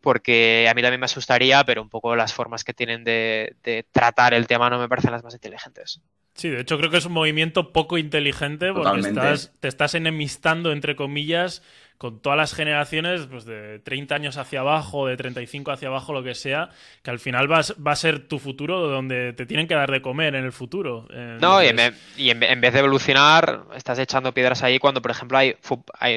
[0.01, 3.57] porque a mí también me asustaría, pero un poco las formas que tienen de,
[3.91, 6.01] tratar el tema no me parecen las más inteligentes.
[6.35, 10.71] Sí, de hecho creo que es un movimiento poco inteligente porque estás, te estás enemistando,
[10.71, 11.63] entre comillas,
[11.99, 16.23] con todas las generaciones, pues de 30 años hacia abajo, de 35 hacia abajo, lo
[16.23, 16.71] que sea,
[17.03, 20.01] que al final va, va a ser tu futuro donde te tienen que dar de
[20.01, 21.09] comer en el futuro.
[21.41, 25.57] No, y, en, vez de evolucionar, estás echando piedras ahí cuando, por ejemplo, hay,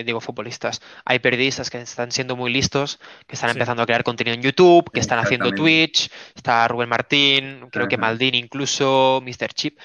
[0.04, 4.36] digo futbolistas, hay periodistas que están siendo muy listos, que están empezando a crear contenido
[4.36, 9.54] en YouTube, que están haciendo Twitch, está Rubén Martín, creo que Maldini incluso, Mr.
[9.56, 9.80] Chip.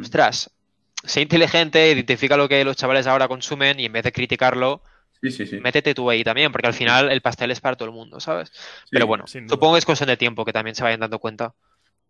[0.00, 0.50] Ostras,
[1.02, 4.82] sé inteligente, identifica lo que los chavales ahora consumen y en vez de criticarlo,
[5.22, 5.60] Sí, sí, sí.
[5.60, 8.52] Métete tú ahí también, porque al final el pastel es para todo el mundo, ¿sabes?
[8.90, 11.54] Pero bueno, supongo que es cuestión de tiempo que también se vayan dando cuenta.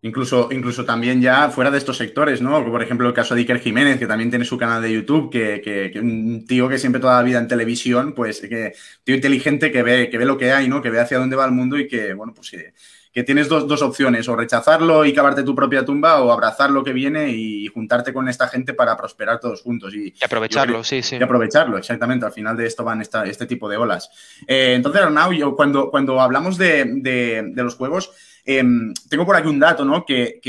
[0.00, 2.64] Incluso, incluso también ya fuera de estos sectores, ¿no?
[2.64, 5.60] Por ejemplo, el caso de Iker Jiménez, que también tiene su canal de YouTube, que,
[5.60, 9.82] que, un tío que siempre toda la vida en televisión, pues que tío inteligente que
[9.82, 10.80] ve, que ve lo que hay, ¿no?
[10.80, 12.54] Que ve hacia dónde va el mundo y que, bueno, pues
[13.18, 16.84] que, tienes dos, dos, opciones, o rechazarlo y cavarte tu propia tumba, o abrazar lo
[16.84, 19.94] que viene y juntarte con esta gente para prosperar todos juntos.
[19.94, 21.16] Y, aprovecharlo, sí, sí.
[21.16, 22.26] Y aprovecharlo, exactamente.
[22.26, 24.10] Al final de esto van esta, este tipo de olas.
[24.46, 28.12] Eh, entonces, Arnau, yo cuando, cuando hablamos de, de, de los juegos,
[28.50, 30.06] Em, tengo por aquí un dato, ¿no?
[30.06, 30.40] Que,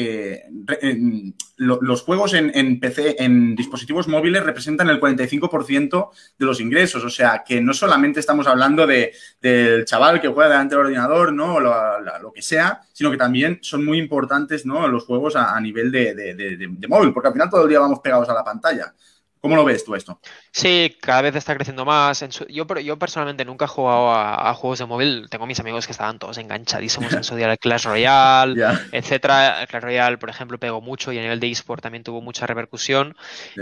[0.82, 7.04] em, los juegos en, dispositivos móviles, representan el 45% de los ingresos.
[7.04, 11.34] O sea, que no solamente estamos hablando de, del chaval que juega delante del ordenador,
[11.34, 11.60] ¿no?
[11.60, 14.88] Lo, que sea, sino que también son muy importantes, ¿no?
[14.88, 18.30] Los juegos a, nivel de, de móvil, porque al final todo el día vamos pegados
[18.30, 18.94] a la pantalla.
[19.42, 20.20] ¿Cómo lo ves tú esto?
[20.52, 22.26] Sí, cada vez está creciendo más.
[22.50, 25.28] yo, yo personalmente nunca he jugado a, juegos de móvil.
[25.30, 29.62] Tengo mis amigos que estaban todos enganchadísimos en su día al Clash Royale, etcétera.
[29.62, 32.48] El Clash Royale, por ejemplo, pegó mucho y a nivel de eSport también tuvo mucha
[32.48, 33.16] repercusión.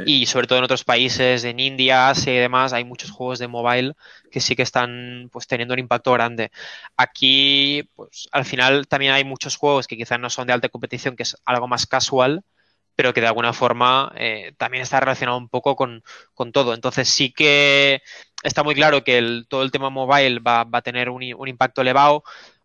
[0.06, 3.48] Y sobre todo en otros países, en India, Asia y demás, hay muchos juegos de
[3.48, 3.94] mobile
[4.32, 6.52] que sí que están pues teniendo un impacto grande.
[6.96, 11.16] Aquí, pues al final también hay muchos juegos que quizás no son de alta competición,
[11.16, 12.44] que es algo más casual
[12.97, 16.01] pero que de alguna forma eh, también está relacionado un poco con,
[16.51, 16.73] todo.
[16.73, 18.01] Entonces sí que
[18.41, 22.23] está muy claro que todo el tema mobile va, a tener un, impacto elevado.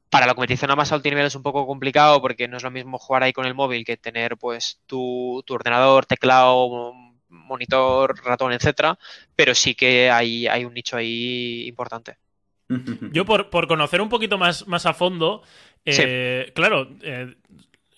[0.08, 2.70] Para la competición a más alto nivel es un poco complicado porque no es lo
[2.70, 6.94] mismo jugar ahí con el móvil que tener pues tu, tu ordenador, teclado,
[7.28, 8.98] monitor, ratón, etcétera,
[9.36, 12.16] pero sí que hay, hay un nicho ahí importante.
[13.12, 15.42] Yo por, por conocer un poquito más, más a fondo,
[15.84, 17.34] eh, claro, eh,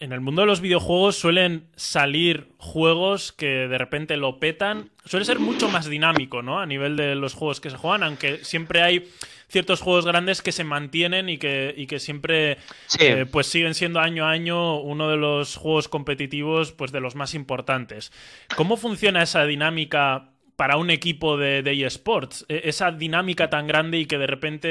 [0.01, 4.91] en el mundo de los videojuegos suelen salir juegos que de repente lo petan.
[5.05, 6.61] Suele ser mucho más dinámico, ¿no?
[6.61, 9.09] A nivel de los juegos que se juegan, aunque siempre hay
[9.49, 12.59] ciertos juegos grandes que se mantienen y que, que siempre
[12.99, 17.15] eh, pues siguen siendo año a año uno de los juegos competitivos pues de los
[17.15, 18.13] más importantes.
[18.57, 22.47] ¿Cómo funciona esa dinámica para un equipo de, eSports.
[22.49, 24.69] E, esa dinámica tan grande y que de repente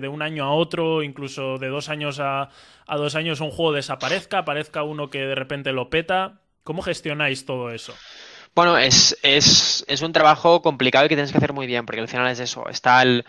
[0.00, 2.50] de, un año a otro, incluso de dos años a,
[2.86, 6.40] a, dos años, un juego desaparezca, aparezca uno que de repente lo peta.
[6.62, 7.94] ¿Cómo gestionáis todo eso?
[8.54, 12.00] Bueno, es, es, es, un trabajo complicado y que tienes que hacer muy bien, porque
[12.00, 12.68] al final es eso.
[12.68, 13.24] Está el,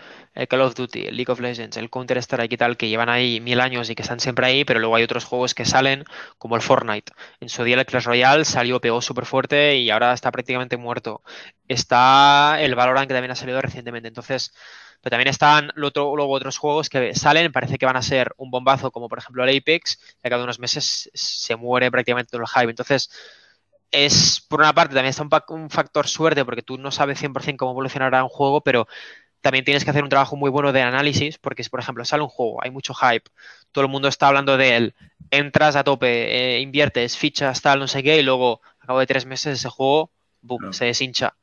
[0.47, 3.39] Call of Duty, el League of Legends, el Counter Strike y tal, que llevan ahí
[3.41, 6.03] mil años y que están siempre ahí, pero luego hay otros juegos que salen,
[6.37, 7.11] como el Fortnite.
[7.39, 11.23] En su día el Clash Royale salió, pegó súper fuerte y ahora está prácticamente muerto.
[11.67, 14.07] Está el Valorant que también ha salido recientemente.
[14.07, 14.53] Entonces,
[15.01, 18.91] pero también están luego otros juegos que salen, parece que van a ser un bombazo,
[18.91, 22.69] como por ejemplo el Apex, a cada unos meses se muere prácticamente todo el hype.
[22.69, 23.09] Entonces,
[23.91, 27.71] es, por una parte, también está un, factor suerte porque tú no sabes 100% cómo
[27.71, 28.87] evolucionará un juego, pero
[29.41, 32.23] también tienes que hacer un trabajo muy bueno de análisis porque si, por ejemplo, sale
[32.23, 33.29] un juego, hay mucho hype,
[33.71, 34.95] todo el mundo está hablando de él,
[35.31, 39.07] entras a tope, eh, inviertes, fichas, tal, no sé qué, y luego, a cabo de
[39.07, 41.35] tres meses, ese juego, boom, se deshincha.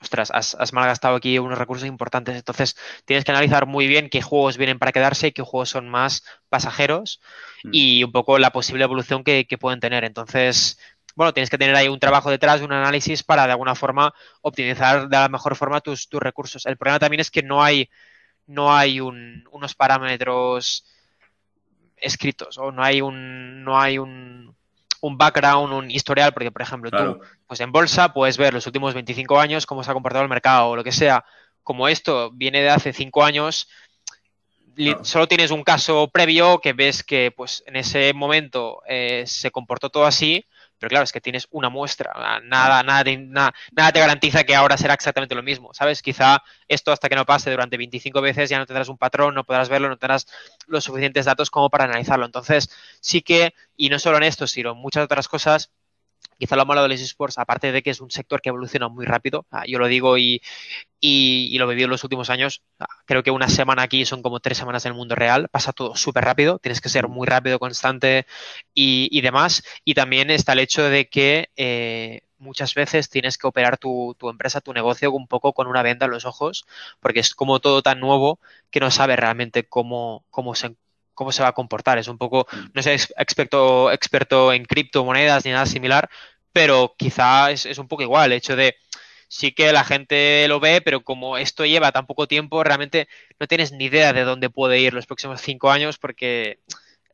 [0.00, 2.36] Ostras, has, has, malgastado aquí unos recursos importantes.
[2.36, 5.88] Entonces, tienes que analizar muy bien qué juegos vienen para quedarse y qué juegos son
[5.88, 7.20] más pasajeros
[7.64, 7.70] mm.
[7.72, 10.04] y un poco la posible evolución que, que pueden tener.
[10.04, 10.78] Entonces,
[11.18, 15.08] bueno, tienes que tener ahí un trabajo detrás, un análisis para de alguna forma optimizar
[15.08, 16.64] de la mejor forma tus, tus recursos.
[16.64, 17.90] El problema también es que no hay,
[18.46, 20.84] no hay unos parámetros
[21.96, 24.54] escritos o no hay un, no hay un,
[25.00, 28.94] un background, un historial, porque por ejemplo tú, pues en bolsa puedes ver los últimos
[28.94, 31.24] 25 años cómo se ha comportado el mercado o lo que sea.
[31.64, 33.68] Como esto viene de hace 5 años,
[35.02, 39.90] solo tienes un caso previo que ves que pues en ese momento eh, se comportó
[39.90, 40.46] todo así
[40.78, 42.12] pero claro, es que tienes una muestra,
[42.44, 46.02] nada, nada, nada, nada te garantiza que ahora será exactamente lo mismo, ¿sabes?
[46.02, 49.44] Quizá esto hasta que no pase durante 25 veces ya no tendrás un patrón, no
[49.44, 50.26] podrás verlo, no tendrás
[50.66, 52.26] los suficientes datos como para analizarlo.
[52.26, 55.70] Entonces, sí que, y no solo en esto, sino en muchas otras cosas,
[56.38, 59.04] quizá lo malo de los esports, aparte de que es un sector que evoluciona muy
[59.06, 60.40] rápido, ah, yo lo digo y,
[61.00, 64.22] y, lo he vivido en los últimos años, ah, creo que una semana aquí son
[64.22, 67.26] como tres semanas en el mundo real, pasa todo súper rápido, tienes que ser muy
[67.26, 68.26] rápido, constante
[68.74, 69.62] y, y, demás.
[69.84, 74.30] Y también está el hecho de que eh, muchas veces tienes que operar tu, tu,
[74.30, 76.66] empresa, tu negocio un poco con una venda en los ojos,
[77.00, 80.76] porque es como todo tan nuevo que no sabes realmente cómo, cómo se
[81.18, 81.98] cómo se va a comportar.
[81.98, 82.66] Es un poco, mm.
[82.74, 86.08] no sé, experto, experto en criptomonedas ni nada similar,
[86.52, 88.76] pero quizá es, un poco igual, el hecho de
[89.26, 93.08] sí que la gente lo ve, pero como esto lleva tan poco tiempo, realmente
[93.40, 96.60] no tienes ni idea de dónde puede ir los próximos cinco años porque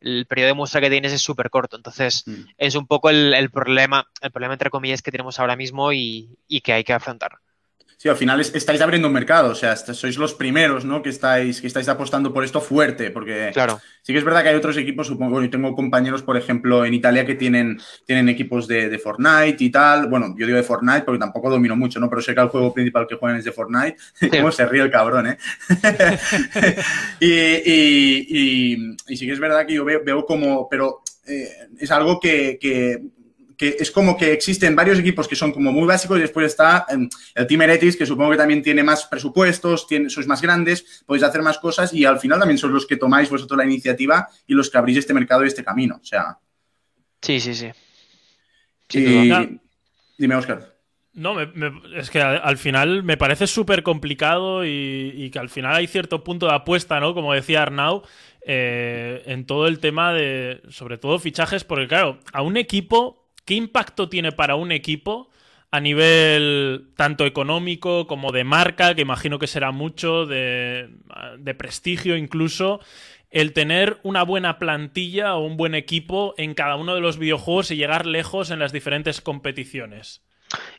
[0.00, 1.76] el periodo de muestra que tienes es súper corto.
[1.76, 2.44] Entonces, mm.
[2.58, 6.74] es un poco el, problema, el problema entre comillas que tenemos ahora mismo y que
[6.74, 7.38] hay que afrontar.
[8.04, 11.00] Sí, al final estáis abriendo un mercado, o sea, sois los primeros, ¿no?
[11.00, 13.80] Que estáis, que estáis apostando por esto fuerte, porque claro.
[14.02, 16.92] sí que es verdad que hay otros equipos, supongo, yo tengo compañeros, por ejemplo, en
[16.92, 20.08] Italia que tienen, tienen equipos de, Fortnite y tal.
[20.10, 22.10] Bueno, yo digo de Fortnite porque tampoco domino mucho, ¿no?
[22.10, 23.96] Pero sé que el juego principal que juegan es de Fortnite.
[24.30, 25.38] ¿Cómo se ríe el cabrón, eh?
[27.20, 33.00] y, sí que es verdad que yo veo, como, pero eh, es algo que que
[33.58, 37.08] es como que existen varios equipos que son como muy básicos y después está em,
[37.34, 41.24] el Team Heretics, que supongo que también tiene más presupuestos, tiene, sois más grandes, podéis
[41.24, 44.54] hacer más cosas y al final también sois los que tomáis vosotros la iniciativa y
[44.54, 45.98] los que abrís este mercado y este camino.
[46.02, 46.38] O sea.
[47.20, 47.70] Sí, sí, sí.
[50.18, 50.74] Dime, Oscar.
[51.14, 56.24] No, es que al, final me parece súper complicado y, que al final hay cierto
[56.24, 57.14] punto de apuesta, ¿no?
[57.14, 58.02] Como decía Arnau,
[58.44, 63.54] eh, en todo el tema de, sobre todo fichajes, porque claro, a un equipo ¿Qué
[63.54, 65.30] impacto tiene para un equipo
[65.70, 70.88] a nivel tanto económico como de marca, que imagino que será mucho, de,
[71.58, 72.80] prestigio incluso,
[73.30, 77.72] el tener una buena plantilla o un buen equipo en cada uno de los videojuegos
[77.72, 80.23] y llegar lejos en las diferentes competiciones?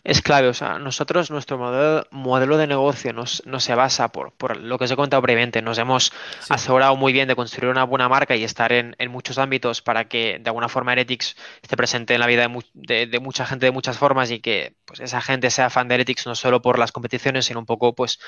[0.04, 4.58] Es clave, o sea, nosotros, nuestro modelo, modelo de negocio no se basa por, por,
[4.58, 5.62] lo que os he contado previamente.
[5.62, 6.12] Nos hemos
[6.50, 10.40] asegurado muy bien de construir una buena marca y estar en, muchos ámbitos para que
[10.40, 14.32] de alguna forma Heretics esté presente en la vida de, mucha gente de muchas formas
[14.32, 17.60] y que pues, esa gente sea fan de Heretics no solo por las competiciones, sino
[17.60, 18.20] un poco pues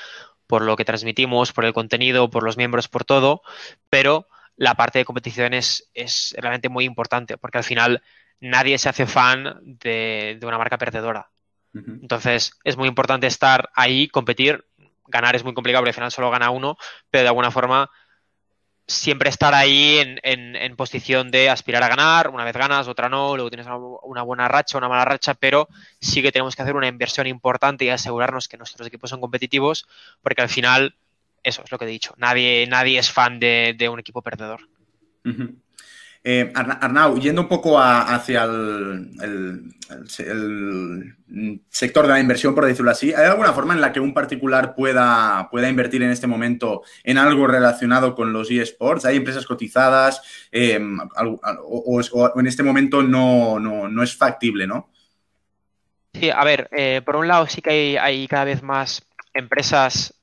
[0.46, 3.42] por lo que transmitimos, por el contenido, por los miembros, por todo.
[3.90, 8.02] Pero la parte de competición es, es realmente muy importante, porque al final
[8.40, 11.30] nadie se hace fan de, una marca perdedora.
[11.74, 14.64] Entonces, es muy importante estar ahí, competir.
[15.06, 16.76] Ganar es muy complicado, porque al final solo gana uno,
[17.10, 17.90] pero de alguna forma
[18.88, 22.30] siempre estar ahí en, posición de aspirar a ganar.
[22.30, 25.68] Una vez ganas, otra no, luego tienes una, buena racha, una mala racha, pero
[26.00, 29.86] sí que tenemos que hacer una inversión importante y asegurarnos que nuestros equipos son competitivos,
[30.22, 30.96] porque al final,
[31.42, 34.68] eso es lo que he dicho, nadie, nadie es fan de, un equipo perdedor.
[36.30, 39.64] Eh, Arnau, yendo un poco hacia el,
[41.70, 44.74] sector de la inversión, por decirlo así, ¿hay alguna forma en la que un particular
[44.74, 49.06] pueda, pueda invertir en este momento en algo relacionado con los eSports?
[49.06, 50.20] ¿Hay empresas cotizadas
[50.52, 50.98] em,
[51.64, 54.90] o, en este momento no, es factible, no?
[56.12, 60.17] Sí, a ver, eh, por un lado sí que hay, hay cada vez más empresas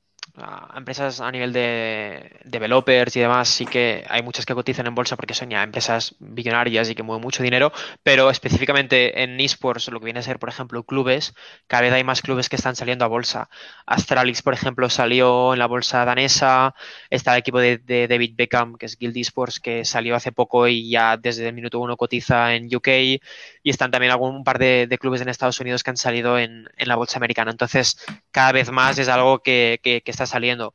[0.76, 5.16] empresas a nivel de developers y demás, sí que hay muchas que cotizan en bolsa
[5.16, 7.72] porque son ya empresas billonarias y que mueven mucho dinero,
[8.02, 11.34] pero específicamente en esports, lo que viene a ser, por ejemplo, clubes,
[11.66, 13.48] cada vez hay más clubes que están saliendo a bolsa.
[13.86, 16.74] Astralis, por ejemplo, salió en la bolsa danesa,
[17.08, 20.90] está el equipo de, David Beckham, que es Guild Esports, que salió hace poco y
[20.90, 23.20] ya desde el minuto uno cotiza en UK, y
[23.64, 27.18] están también algún par de, clubes en Estados Unidos que han salido en, la bolsa
[27.18, 27.50] americana.
[27.50, 27.98] Entonces,
[28.30, 30.74] cada vez más es algo que está saliendo.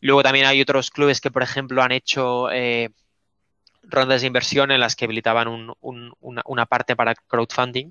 [0.00, 2.90] Luego también hay otros clubes que, por ejemplo, han hecho eh,
[3.82, 7.90] rondas de inversión en las que habilitaban una, parte para crowdfunding.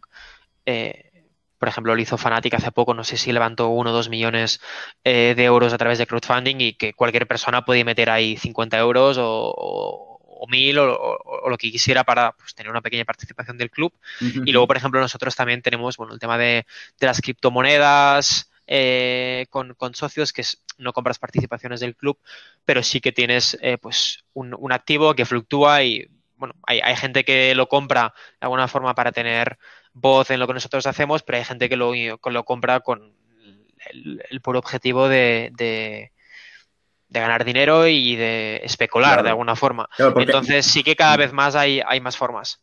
[0.66, 1.12] Eh,
[1.58, 4.62] por ejemplo, lo hizo Fanatic hace poco, no sé si levantó uno o dos millones
[5.04, 8.78] eh, de euros a través de crowdfunding y que cualquier persona puede meter ahí 50
[8.78, 13.92] euros o, mil o, lo que quisiera para pues, tener una pequeña participación del club.
[14.22, 16.66] Y luego, por ejemplo, nosotros también tenemos bueno, el tema de,
[17.00, 20.44] de las criptomonedas, eh, con, socios que
[20.78, 22.20] no compras participaciones del club,
[22.66, 27.56] pero sí que tienes eh, pues un, activo que fluctúa y bueno, hay, gente que
[27.56, 29.58] lo compra de alguna forma para tener
[29.94, 33.16] voz en lo que nosotros hacemos, pero hay gente que lo, lo compra con
[33.90, 36.12] el, puro objetivo de, de,
[37.10, 39.90] ganar dinero y de especular de alguna forma.
[39.98, 42.62] Entonces sí que cada vez más hay, hay más formas.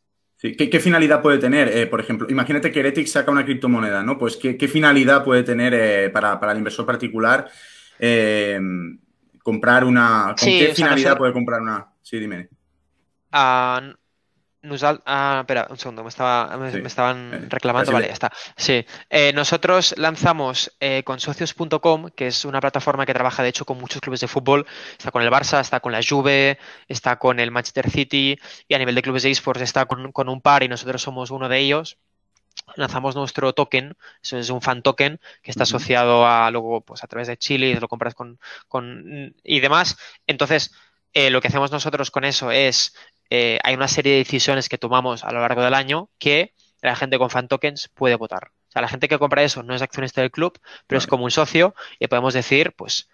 [0.52, 1.68] ¿Qué, finalidad puede tener?
[1.68, 4.18] Eh, por ejemplo, imagínate que Heretics saca una criptomoneda, ¿no?
[4.18, 7.48] Pues ¿qué, finalidad puede tener eh, para, el inversor particular
[7.98, 8.61] eh,
[9.42, 10.35] comprar una...
[10.38, 11.87] ¿Con qué finalidad puede comprar una?
[12.02, 12.50] Sí, dime.
[13.33, 13.94] Uh,
[15.05, 17.92] Ah, espera, un segundo, me, estaba, me, estaban eh, reclamando.
[17.92, 18.33] Vale, ya está.
[18.57, 18.85] Sí.
[19.11, 23.79] Eh, nosotros lanzamos eh, con socios.com, que es una plataforma que trabaja de hecho con
[23.79, 24.66] muchos clubes de fútbol.
[24.92, 28.79] Está con el Barça, está con la Juve, está con el Manchester City y a
[28.79, 31.98] nivel de clubes de esports está con, un par y nosotros somos uno de ellos
[32.77, 37.09] lanzamos nuestro token, eso es un fan token que está asociado a luego pues a
[37.09, 39.98] través de Chile, lo compras con, con y demás.
[40.27, 40.72] Entonces,
[41.14, 42.94] lo que hacemos nosotros con eso es
[43.30, 46.96] eh, hay una serie de decisiones que tomamos a lo largo del año que la
[46.96, 48.48] gente con fan tokens puede votar.
[48.68, 51.24] O sea, la gente que compra eso no es accionista del club, pero es como
[51.24, 53.08] un socio y podemos decir, pues,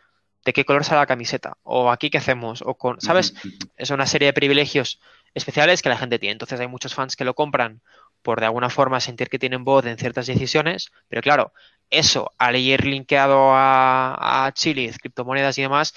[0.45, 3.35] de qué color sale la camiseta o aquí qué hacemos o con, ¿sabes?
[3.77, 5.01] Es una serie de privilegios
[5.35, 6.33] especiales que la gente tiene.
[6.33, 7.83] Entonces hay muchos fans que lo compran
[8.23, 11.53] por de alguna forma sentir que tienen voz en ciertas decisiones, pero claro,
[11.91, 15.95] eso al ir linkeado a, a Chile, criptomonedas y demás,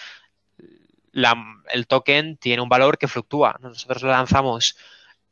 [1.14, 3.58] el token tiene un valor que fluctúa.
[3.62, 4.76] Nosotros lo lanzamos,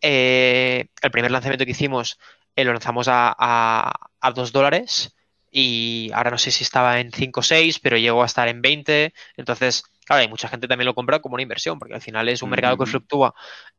[0.02, 2.20] eh, el primer lanzamiento que hicimos
[2.56, 5.16] eh, lo lanzamos a, a, 2 dólares
[5.52, 8.62] y ahora no sé si estaba en 5 o 6, pero llegó a estar en
[8.62, 9.14] 20.
[9.38, 12.42] Entonces, claro, hay mucha gente también lo compra como una inversión, porque al final es
[12.42, 13.34] un mercado que fluctúa.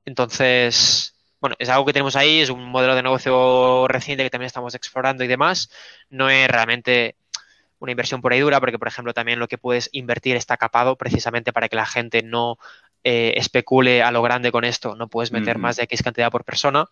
[0.05, 4.47] Entonces, bueno, es algo que tenemos ahí, es un modelo de negocio reciente que también
[4.47, 5.71] estamos explorando y demás.
[6.11, 7.17] No es realmente
[7.83, 10.97] una inversión por ahí dura, porque por ejemplo también lo que puedes invertir está capado
[10.97, 12.57] precisamente para que la gente no
[13.03, 16.45] eh, especule a lo grande con esto, no puedes meter más de X cantidad por
[16.45, 16.87] persona.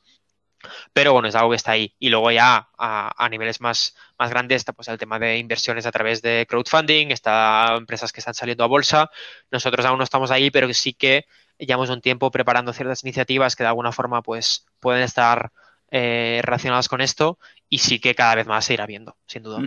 [0.92, 1.94] Pero bueno, es algo que está ahí.
[1.98, 5.92] Y luego ya a, niveles más, más grandes está pues el tema de inversiones a
[5.92, 9.10] través de crowdfunding, está empresas que están saliendo a bolsa.
[9.50, 11.24] Nosotros aún no estamos ahí, pero sí que
[11.56, 15.52] llevamos un tiempo preparando ciertas iniciativas que de alguna forma pues pueden estar
[15.92, 19.62] eh, relacionadas con esto y sí que cada vez más se irá viendo, sin duda.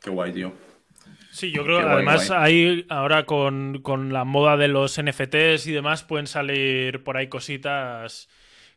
[0.00, 0.52] Qué guay, tío.
[1.30, 3.82] Sí, yo creo que además ahí ahora con,
[4.12, 8.28] la moda de los NFTs y demás pueden salir por ahí cositas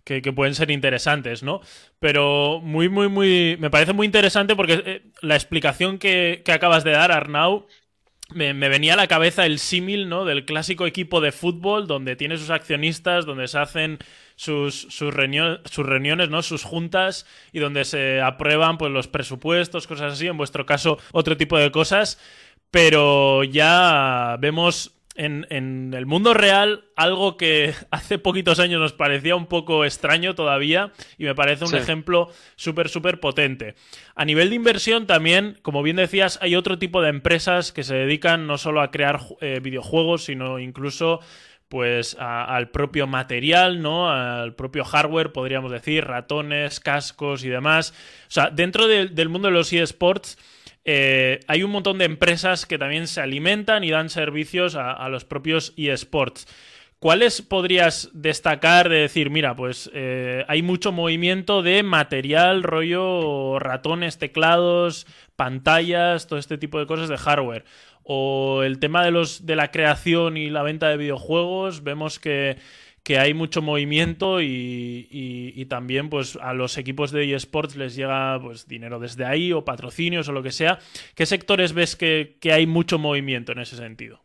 [0.03, 1.61] que, pueden ser interesantes, ¿no?
[1.99, 3.57] Pero muy, muy, muy...
[3.59, 7.65] Me parece muy interesante porque eh, la explicación que, acabas de dar, Arnau,
[8.29, 10.23] me, me, venía a la cabeza el símil, ¿no?
[10.25, 13.97] Del clásico equipo de fútbol donde tiene sus accionistas, donde se hacen
[14.43, 15.13] sus, sus,
[15.65, 16.41] sus reuniones, ¿no?
[16.41, 20.27] Sus juntas y donde se aprueban pues, los presupuestos, cosas así.
[20.27, 22.19] En vuestro caso, otro tipo de cosas.
[22.69, 29.45] Pero ya vemos en, el mundo real algo que hace poquitos años nos parecía un
[29.45, 33.75] poco extraño todavía y me parece un ejemplo súper, súper potente.
[34.15, 37.95] A nivel de inversión también, como bien decías, hay otro tipo de empresas que se
[37.95, 41.19] dedican no solo a crear eh, videojuegos, sino incluso
[41.73, 44.07] pues al propio material, ¿no?
[44.11, 47.95] Al propio hardware, podríamos decir, ratones, cascos y demás.
[48.27, 50.37] O sea, dentro del mundo de los eSports
[50.85, 55.25] eh, hay un montón de empresas que también se alimentan y dan servicios a, los
[55.25, 56.45] propios eSports.
[56.99, 64.19] ¿Cuáles podrías destacar de decir, mira, pues eh, hay mucho movimiento de material, rollo ratones,
[64.19, 67.65] teclados, pantallas, todo este tipo de cosas de hardware?
[68.03, 72.57] O el tema de los de la creación y la venta de videojuegos, vemos que
[73.03, 78.67] que hay mucho movimiento y, también pues a los equipos de eSports les llega pues
[78.67, 80.79] dinero desde ahí o patrocinios o lo que sea.
[81.15, 84.22] ¿Qué sectores ves que, hay mucho movimiento en ese sentido?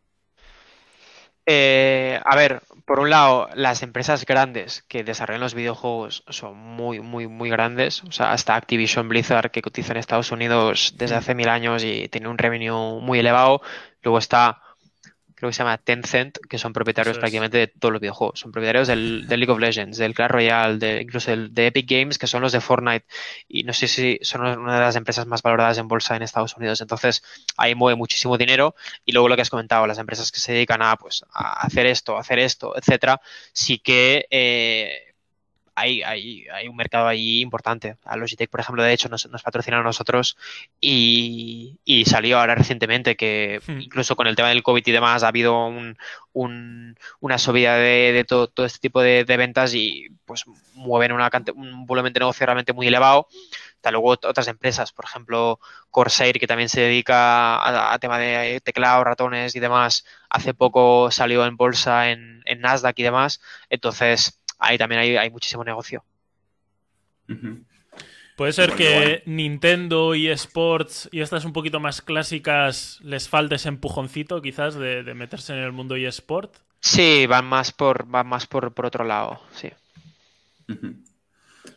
[1.51, 6.99] Eh, a ver, por un lado, las empresas grandes que desarrollan los videojuegos son muy,
[6.99, 8.03] muy, muy grandes.
[8.03, 12.07] O sea, hasta Activision Blizzard, que cotiza en Estados Unidos desde hace mil años y
[12.09, 13.63] tiene un revenue muy elevado.
[14.03, 14.61] Luego está
[15.39, 18.41] creo que se llama Tencent, que son propietarios prácticamente de todos los videojuegos.
[18.41, 22.27] Son propietarios del, League of Legends, del Clash Royale, de, incluso de Epic Games, que
[22.27, 23.05] son los de Fortnite.
[23.47, 26.57] Y no sé si son una de las empresas más valoradas en bolsa en Estados
[26.57, 26.81] Unidos.
[26.81, 27.23] Entonces,
[27.55, 28.75] ahí mueve muchísimo dinero.
[29.05, 31.85] Y luego lo que has comentado, las empresas que se dedican a, pues, a hacer
[31.85, 33.21] esto, a hacer esto, etcétera,
[33.53, 35.08] sí que eh,
[35.79, 37.97] hay, hay, un mercado ahí importante.
[38.03, 40.37] A Logitech, por ejemplo, de hecho, nos, nos patrocinaron a nosotros
[40.81, 43.81] y, salió ahora recientemente que hmm.
[43.81, 45.97] incluso con el tema del COVID y demás ha habido un,
[46.33, 52.13] una subida de, todo, todo, este tipo de, ventas y pues mueven una, un volumen
[52.13, 53.27] de negocio realmente muy elevado.
[53.75, 55.59] Hasta luego otras empresas, por ejemplo,
[55.89, 61.45] Corsair, que también se dedica a, tema de teclado, ratones y demás, hace poco salió
[61.45, 63.39] en bolsa en, en Nasdaq y demás.
[63.69, 66.03] Entonces, ahí también hay, muchísimo negocio.
[68.35, 73.69] Puede ser que Nintendo y Sports y estas un poquito más clásicas les falte ese
[73.69, 76.55] empujoncito quizás de, meterse en el mundo eSport.
[76.79, 79.69] Sí, van más por, van más por, otro lado, sí.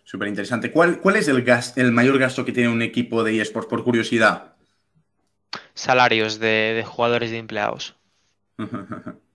[0.05, 0.71] Súper interesante.
[0.71, 3.83] ¿Cuál, ¿Cuál, es el, gas, el mayor gasto que tiene un equipo de eSports, por
[3.83, 4.55] curiosidad?
[5.75, 7.97] Salarios de, de jugadores y de empleados.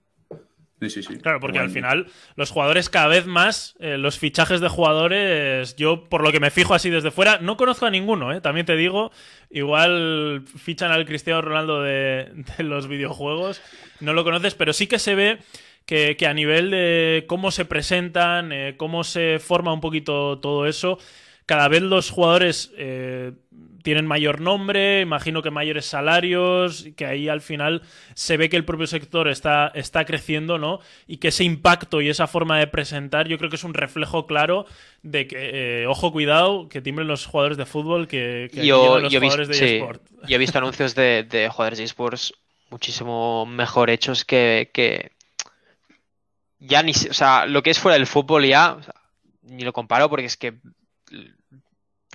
[1.22, 2.06] Claro, porque al final
[2.36, 6.50] los jugadores cada vez más, eh, los fichajes de jugadores, yo por lo que me
[6.50, 8.40] fijo así desde fuera, no conozco a ninguno, ¿eh?
[8.40, 9.10] también te digo,
[9.50, 13.60] igual fichan al Cristiano Ronaldo de, los videojuegos,
[14.00, 15.38] no lo conoces, pero sí que se ve
[15.84, 20.98] que, a nivel de cómo se presentan, eh, cómo se forma un poquito todo eso,
[21.46, 23.32] cada vez los jugadores eh,
[23.88, 27.80] tienen mayor nombre, imagino que mayores salarios, que ahí al final
[28.12, 30.80] se ve que el propio sector está, está creciendo, ¿no?
[31.06, 34.26] Y que ese impacto y esa forma de presentar, yo creo que es un reflejo
[34.26, 34.66] claro
[35.02, 39.10] de que, eh, ojo, cuidado, que timbren los jugadores de fútbol que, que yo, los
[39.10, 40.02] jugadores de eSport.
[40.28, 42.34] Yo he visto anuncios de, jugadores de eSports
[42.68, 45.12] muchísimo mejor hechos que, que
[46.58, 48.76] ya ni, o sea, lo que es fuera del fútbol ya,
[49.44, 50.56] ni lo comparo porque es que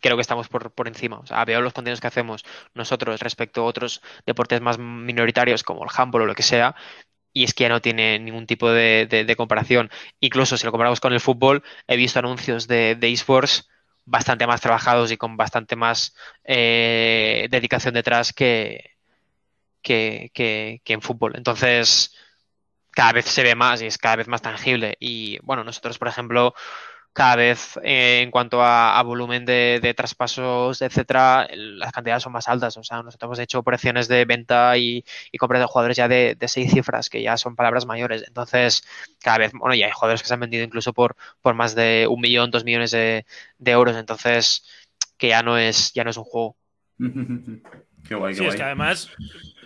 [0.04, 1.20] creo que estamos por, por encima.
[1.20, 2.43] O sea, veo los contenidos que hacemos
[2.76, 6.76] nosotros respecto a otros deportes más minoritarios como el handball o lo que sea,
[7.34, 9.89] y es que ya no tiene ningún tipo de, comparación.
[10.20, 13.70] Incluso si lo comparamos con el fútbol, he visto anuncios de, esports
[14.06, 18.91] bastante más trabajados y con bastante más eh, dedicación detrás que,
[19.82, 21.34] que, que, en fútbol.
[21.36, 22.16] Entonces,
[22.91, 24.97] cada vez se ve más y es cada vez más tangible.
[24.99, 26.54] Y bueno, nosotros, por ejemplo,
[27.14, 32.76] cada vez eh, en cuanto a, volumen de, traspasos, etcétera, las cantidades son más altas.
[32.78, 35.05] O sea, nosotros hemos hecho operaciones de venta y,
[35.39, 38.24] compra de jugadores ya de, seis cifras, que ya son palabras mayores.
[38.28, 38.84] Entonces,
[39.22, 42.07] cada vez, bueno, ya hay jugadores que se han vendido incluso por, por más de
[42.09, 43.26] un millón, dos millones de,
[43.64, 43.95] euros.
[43.95, 44.66] Entonces,
[45.18, 46.57] que ya no es, ya no es un juego.
[48.07, 49.09] qué guay, qué sí, es que además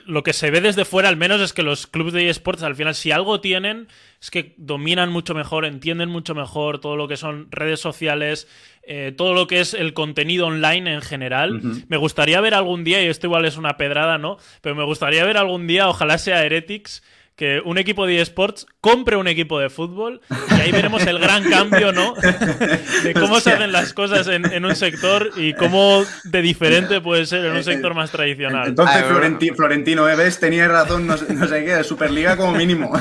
[0.07, 2.75] lo que se ve desde fuera al menos es que los clubes de eSports al
[2.75, 3.87] final si algo tienen
[4.21, 8.47] es que dominan mucho mejor, entienden mucho mejor todo lo que son redes sociales,
[8.83, 11.61] eh, todo lo que es el contenido online en general.
[11.87, 14.37] Me gustaría ver algún día, y esto igual es una pedrada, ¿no?
[14.61, 17.03] Pero me gustaría ver algún día, ojalá sea Heretics,
[17.37, 20.21] que un equipo de eSports compre un equipo de fútbol
[20.57, 22.15] y ahí veremos el gran cambio, ¿no?
[22.15, 27.45] de cómo se hacen las cosas en, un sector y cómo de diferente puede ser
[27.45, 28.69] en un sector más tradicional.
[28.69, 29.05] Entonces,
[29.55, 32.91] Florentino Eves tenía razón, no, sé qué, de Superliga como mínimo.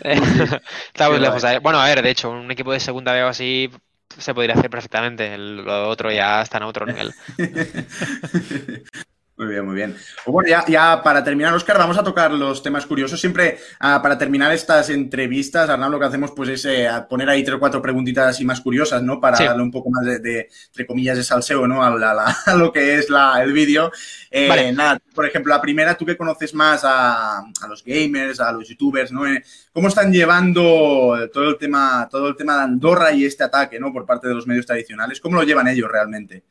[0.00, 1.42] Estamos lejos.
[1.62, 3.70] Bueno, a ver, de hecho, un equipo de segunda veo así
[4.18, 5.32] se podría hacer perfectamente.
[5.32, 7.14] El, lo otro ya está en otro nivel.
[9.38, 9.92] Muy bien, muy bien.
[9.92, 13.20] Pues bueno, ya, ya, para terminar, Oscar, vamos a tocar los temas curiosos.
[13.20, 17.44] Siempre uh, para terminar estas entrevistas, Arnau, lo que hacemos pues es eh, poner ahí
[17.44, 19.20] tres o cuatro preguntitas así más curiosas, ¿no?
[19.20, 19.44] Para sí.
[19.44, 21.84] darle un poco más de, de, entre comillas, de salseo, ¿no?
[21.84, 23.92] A, la, a lo que es la, el vídeo.
[24.30, 24.72] Eh, vale.
[24.72, 28.66] Nada, por ejemplo, la primera, tú que conoces más a, a los gamers, a los
[28.66, 29.26] youtubers, ¿no?
[29.26, 33.78] Eh, ¿Cómo están llevando todo el tema, todo el tema de Andorra y este ataque,
[33.78, 33.92] ¿no?
[33.92, 35.20] Por parte de los medios tradicionales?
[35.20, 36.42] ¿Cómo lo llevan ellos realmente?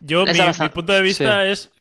[0.00, 1.50] Yo, mi, mi, punto de vista sí.
[1.50, 1.73] es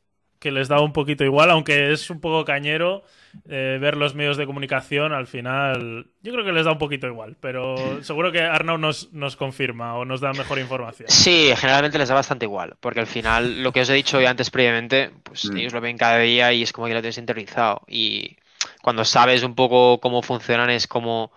[0.43, 3.05] que les da un poquito igual, aunque es un poco cañero
[3.47, 7.07] eh, ver los medios de comunicación, al final yo creo que les da un poquito
[7.07, 11.07] igual, pero seguro que Arnaud nos, nos confirma o nos da mejor información.
[11.09, 14.51] Sí, generalmente les da bastante igual, porque al final lo que os he dicho antes
[14.51, 15.57] previamente, pues mm.
[15.57, 18.35] ellos lo ven cada día y es como que lo tienes interiorizado y
[18.81, 21.31] cuando sabes un poco cómo funcionan es como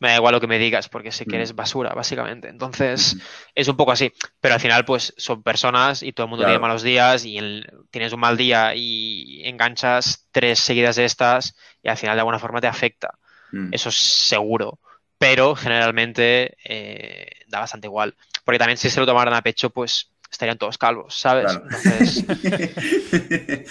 [0.00, 2.48] me da igual lo que me digas, porque sé que eres basura, básicamente.
[2.48, 3.16] Entonces,
[3.54, 4.12] es un poco así.
[4.40, 6.52] Pero al final, pues, son personas y todo el mundo claro.
[6.52, 11.56] tiene malos días y el, tienes un mal día y enganchas tres seguidas de estas
[11.82, 13.18] y al final de alguna forma te afecta.
[13.52, 13.72] Mm.
[13.72, 14.80] Eso es seguro.
[15.18, 18.14] Pero generalmente eh, da bastante igual.
[18.44, 21.46] Porque también si se lo tomaran a pecho, pues estarían todos calvos, ¿sabes?
[21.46, 21.64] Claro.
[21.64, 22.24] Entonces,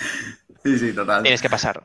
[0.63, 1.21] sí, sí, total.
[1.21, 1.83] Tienes que pasar.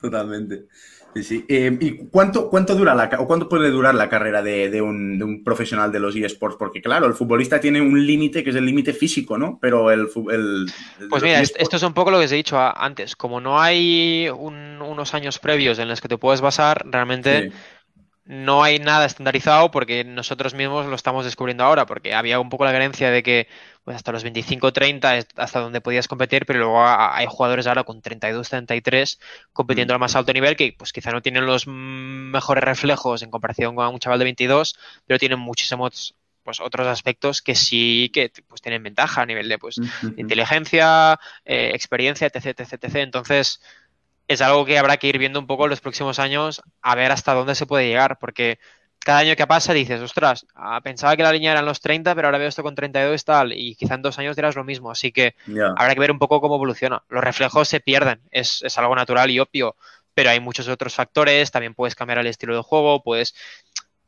[0.00, 0.66] Totalmente.
[1.14, 1.44] Sí, sí.
[1.48, 5.18] Eh, ¿Y cuánto, cuánto dura la o cuánto puede durar la carrera de, de, un,
[5.18, 6.56] de, un, profesional de los eSports?
[6.56, 9.58] Porque, claro, el futbolista tiene un límite que es el límite físico, ¿no?
[9.60, 10.08] Pero el.
[10.30, 10.66] el,
[11.00, 13.16] el pues mira, esto es un poco lo que os he dicho antes.
[13.16, 17.50] Como no hay un, unos años previos en los que te puedes basar, realmente.
[17.50, 17.56] Sí
[18.30, 22.64] no hay nada estandarizado porque nosotros mismos lo estamos descubriendo ahora, porque había un poco
[22.64, 23.48] la creencia de que
[23.82, 28.00] pues hasta los 25-30 es hasta donde podías competir, pero luego hay jugadores ahora con
[28.00, 29.18] 32-33
[29.52, 29.96] compitiendo mm.
[29.96, 33.88] al más alto nivel que pues quizá no tienen los mejores reflejos en comparación con
[33.88, 36.14] un chaval de 22, pero tienen muchísimos
[36.44, 39.80] pues otros aspectos que sí que pues tienen ventaja a nivel de pues
[40.16, 42.94] inteligencia, eh, experiencia, etc, etc, etc.
[42.94, 43.60] Entonces,
[44.30, 47.10] es algo que habrá que ir viendo un poco en los próximos años a ver
[47.10, 48.60] hasta dónde se puede llegar, porque
[49.00, 52.28] cada año que pasa dices, ostras, ah, pensaba que la línea eran los 30, pero
[52.28, 55.10] ahora veo esto con 32 tal, y quizá en dos años dirás lo mismo, así
[55.10, 55.74] que yeah.
[55.76, 57.02] habrá que ver un poco cómo evoluciona.
[57.08, 59.74] Los reflejos se pierden, es, es, algo natural y obvio,
[60.14, 63.34] pero hay muchos otros factores, también puedes cambiar el estilo de juego, puedes,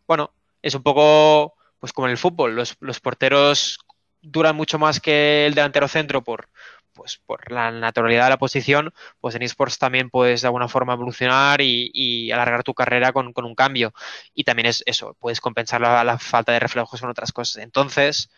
[0.07, 3.81] bueno, es un poco pues como en el fútbol, los, los porteros
[4.21, 6.49] duran mucho más que el delantero centro por,
[6.93, 10.95] pues por la naturalidad de la posición, pues en esports también puedes de alguna forma
[10.95, 13.93] evolucionar y, y alargar tu carrera con, con, un cambio.
[14.35, 17.63] Y también es eso, puedes compensar la, la, falta de reflejos con otras cosas.
[17.63, 18.31] Entonces,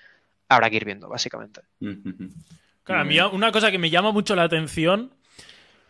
[0.48, 1.62] habrá que ir viendo, básicamente.
[2.82, 5.12] Claro, a mí una cosa que me llama mucho la atención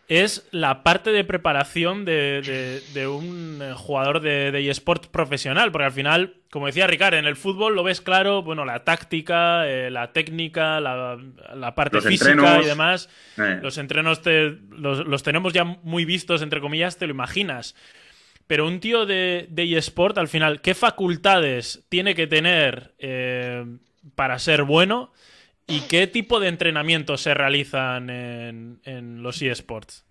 [0.07, 5.85] es la parte de preparación de, de, de un jugador de, de eSport profesional, porque
[5.85, 9.89] al final, como decía Ricard, en el fútbol lo ves claro, bueno, la táctica, eh,
[9.89, 11.17] la técnica, la,
[11.55, 13.59] la parte los física entrenos, y demás, eh.
[13.63, 17.75] los entrenos te, los, los, tenemos ya muy vistos, entre comillas, te lo imaginas.
[18.47, 23.65] Pero un tío de, de eSport, al final, ¿qué facultades tiene que tener eh,
[24.13, 25.11] para ser bueno?
[25.67, 30.05] ¿Y qué tipo de entrenamientos se realizan en, los eSports?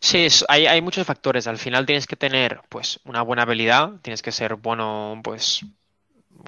[0.00, 1.46] Sí, hay, hay, muchos factores.
[1.46, 5.64] Al final tienes que tener pues una buena habilidad, tienes que ser bueno, pues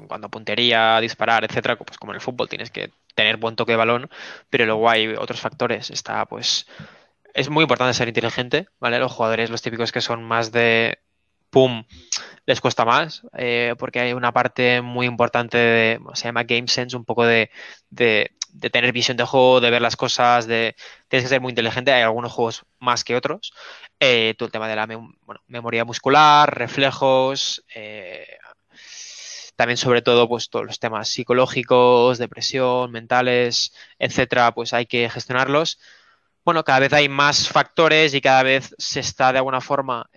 [0.07, 3.77] cuando puntería, disparar, etcétera, pues como en el fútbol tienes que tener buen toque de
[3.79, 4.11] balón,
[4.51, 5.91] pero luego hay otros factores.
[5.91, 6.67] Está pues
[7.35, 8.99] es muy importante ser inteligente, ¿vale?
[8.99, 10.99] Los jugadores, los típicos que son más de
[11.51, 11.85] pum,
[12.47, 16.97] les cuesta más, eh, porque hay una parte muy importante de, se llama game sense,
[16.97, 17.51] un poco de,
[17.91, 18.31] de,
[18.73, 20.75] tener visión de juego, de ver las cosas, de
[21.09, 23.53] tienes que ser muy inteligente, hay algunos juegos más que otros,
[24.01, 24.89] eh, todo el tema de la
[25.47, 28.27] memoria muscular, reflejos, eh,
[29.57, 35.79] también sobre todo pues todos los temas psicológicos, depresión, mentales, etcétera, pues hay que gestionarlos.
[36.45, 40.09] Bueno, cada vez hay más factores y cada vez se está de alguna forma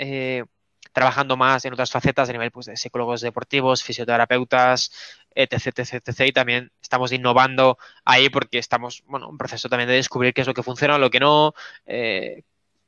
[0.91, 4.91] trabajando más en otras facetas a nivel pues, de psicólogos deportivos, fisioterapeutas,
[5.33, 6.19] etc, etc, etc.
[6.27, 10.47] Y también estamos innovando ahí porque estamos, bueno, en proceso también de descubrir qué es
[10.47, 11.53] lo que funciona, lo que no.
[11.85, 12.43] Eh,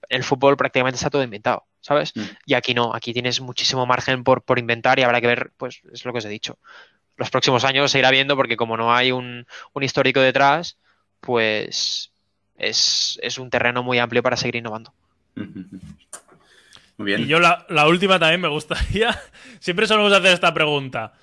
[0.09, 2.15] el fútbol prácticamente está todo inventado, ¿sabes?
[2.15, 2.21] Mm.
[2.45, 5.81] Y aquí no, aquí tienes muchísimo margen por, por inventar y habrá que ver, pues
[5.91, 6.57] es lo que os he dicho.
[7.15, 10.77] Los próximos años se irá viendo porque como no hay un, un histórico detrás,
[11.19, 12.11] pues
[12.57, 14.93] es, es, un terreno muy amplio para seguir innovando.
[16.97, 17.21] Muy bien.
[17.21, 19.19] Y yo la, la, última también me gustaría.
[19.59, 21.13] Siempre solemos hacer esta pregunta.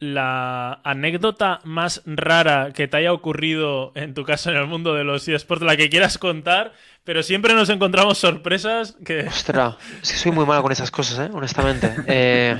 [0.00, 5.02] La anécdota más rara que te haya ocurrido en tu caso en el mundo de
[5.02, 6.72] los eSports, la que quieras contar,
[7.02, 9.20] pero siempre nos encontramos sorpresas que.
[9.26, 11.30] Ostras, es que soy muy malo con esas cosas, ¿eh?
[11.32, 11.92] honestamente.
[12.06, 12.56] Eh,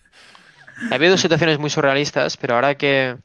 [0.90, 3.16] ha habido situaciones muy surrealistas, pero ahora que.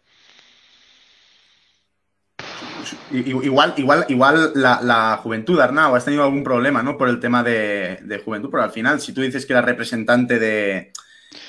[3.11, 6.97] Igual, igual, igual la, juventud, Arnau, has tenido algún problema, ¿no?
[6.97, 10.39] Por el tema de, de juventud, pero al final, si tú dices que eras representante
[10.39, 10.91] de,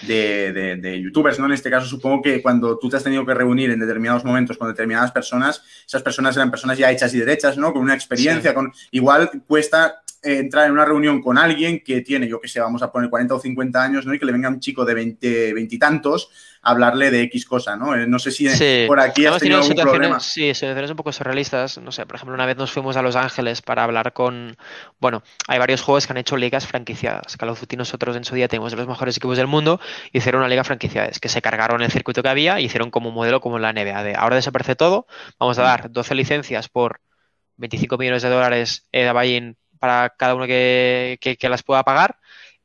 [0.06, 1.46] de, youtubers, ¿no?
[1.46, 4.56] En este caso, supongo que cuando tú te has tenido que reunir en determinados momentos
[4.58, 7.72] con determinadas personas, esas personas eran personas ya hechas y derechas, ¿no?
[7.72, 12.40] Con una experiencia, con igual cuesta entrar en una reunión con alguien que tiene, yo
[12.40, 14.14] que sé, vamos a poner 40 o 50 años, ¿no?
[14.14, 16.30] Y que le venga un chico de 20, 20 y tantos
[16.62, 17.94] hablarle de X cosa, ¿no?
[17.94, 18.48] Eh, no sé si
[18.86, 20.20] por aquí has tenido algún problema.
[20.20, 21.78] Sí, situaciones un poco surrealistas.
[21.78, 24.56] No sé, por ejemplo, una vez nos fuimos a Los Ángeles para hablar con...
[24.98, 27.36] Bueno, hay varios juegos que han hecho ligas franquiciadas.
[27.36, 29.80] Call of Duty nosotros en su día tenemos de los mejores equipos del mundo,
[30.12, 33.14] hicieron una liga franquiciada, que se cargaron el circuito que había y hicieron como un
[33.14, 35.06] modelo como la NBA, de ahora desaparece todo,
[35.38, 37.00] vamos a dar 12 licencias por
[37.56, 42.18] 25 millones de dólares de buy para cada uno que, que las pueda pagar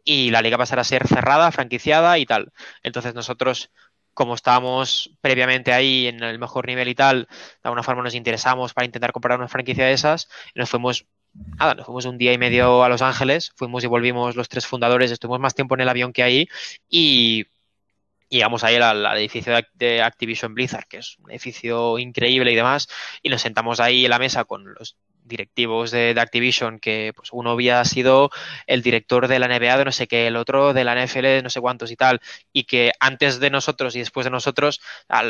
[0.04, 2.52] y la liga pasará a ser cerrada, franquiciada y tal.
[2.84, 3.72] Entonces nosotros
[4.14, 8.74] como estábamos previamente ahí en el mejor nivel y tal, de alguna forma nos interesamos
[8.74, 12.34] para intentar comprar una franquicia de esas y nos fuimos, nada, nos fuimos un día
[12.34, 15.82] y medio a Los Ángeles, fuimos y volvimos los tres fundadores, estuvimos más tiempo en
[15.82, 16.48] el avión que ahí
[16.90, 17.48] y
[18.30, 22.88] llegamos ahí al, al, edificio de Activision Blizzard, que es un edificio increíble y demás,
[23.22, 24.96] y nos sentamos ahí en la mesa con los
[25.26, 28.30] directivos de, Activision, que pues uno había sido
[28.68, 31.42] el director de la NBA de no sé qué, el otro de la NFL de
[31.42, 32.22] no sé cuántos y tal,
[32.52, 34.82] y que antes de nosotros y después de nosotros,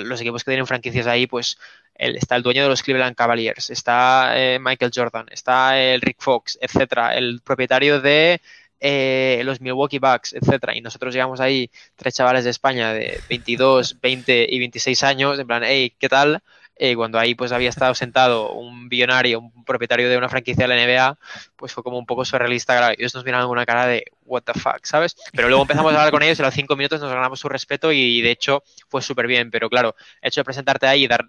[0.04, 1.58] los equipos que tienen franquicias ahí, pues
[1.96, 6.18] el, está el dueño de los Cleveland Cavaliers, está eh, Michael Jordan, está el Rick
[6.20, 8.42] Fox, etcétera, el propietario de
[8.80, 14.02] eh, los Milwaukee Bucks, etcétera, y nosotros llegamos ahí tres chavales de España de 22,
[14.02, 16.44] 20 y 26 años, en plan, hey, ¿qué tal?
[16.86, 20.76] Eh, cuando ahí pues había estado sentado un billonario, un propietario de una franquicia de
[20.76, 21.18] la NBA,
[21.56, 22.76] pues fue como un poco surrealista.
[22.76, 25.16] Claro, ellos nos miraban con una cara de what the fuck, ¿sabes?
[25.32, 27.48] Pero luego empezamos a hablar con ellos y a los cinco minutos nos ganamos su
[27.48, 29.50] respeto y de hecho fue súper bien.
[29.50, 31.26] Pero claro, el hecho de presentarte ahí y dar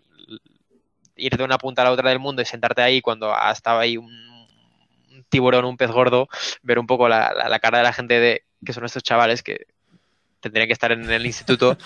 [1.14, 3.96] ir de una punta a la otra del mundo y sentarte ahí cuando estaba ahí
[3.96, 4.10] un,
[5.28, 6.26] tiburón, un pez gordo,
[6.62, 9.68] ver un poco la, la, cara de la gente de que son estos chavales que
[10.44, 11.76] tendría que estar en el instituto,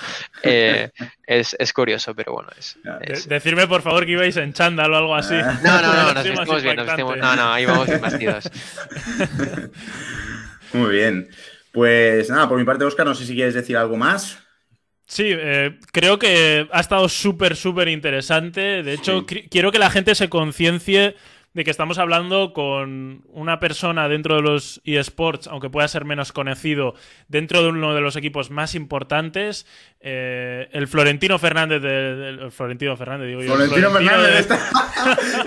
[0.42, 0.90] eh,
[1.26, 2.50] es, es, curioso, pero bueno.
[2.58, 5.34] Es, Decirme por favor que ibais en chándal o algo así.
[5.34, 5.58] Ah.
[5.62, 8.50] No, no, no, nos vestimos bien, nos vestimos, no, no, ahí vamos bien vestidos.
[10.72, 11.28] Muy bien.
[11.72, 14.38] Pues nada, por mi parte, Oscar, no sé si quieres decir algo más.
[15.06, 18.82] Sí, eh, creo que ha estado súper, súper interesante.
[18.82, 21.16] De hecho, quiero que la gente se conciencie
[21.58, 26.30] de que estamos hablando con una persona dentro de los eSports, aunque pueda ser menos
[26.30, 26.94] conocido,
[27.26, 29.66] dentro de uno de los equipos más importantes,
[29.98, 33.56] eh, el Florentino Fernández del Florentino Fernández, digo yo.
[33.56, 34.48] Florentino, Fernández,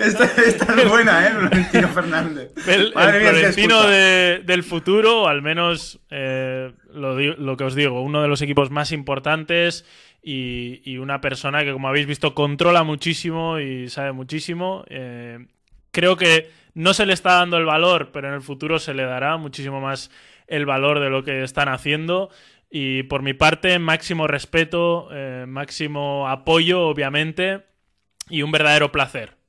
[0.02, 1.30] esta, es buena, ¿eh?
[1.30, 2.52] Florentino Fernández.
[2.68, 8.70] El, Florentino del futuro, al menos eh, lo, que os digo, uno de los equipos
[8.70, 9.86] más importantes.
[10.24, 14.84] Y, una persona que, como habéis visto, controla muchísimo y sabe muchísimo.
[14.88, 15.46] Eh,
[15.92, 19.04] creo que no se le está dando el valor, pero en el futuro se le
[19.04, 20.10] dará muchísimo más
[20.48, 22.30] el valor de lo que están haciendo.
[22.70, 27.66] Y por mi parte, máximo respeto, eh, máximo apoyo, obviamente,
[28.28, 29.41] y un verdadero placer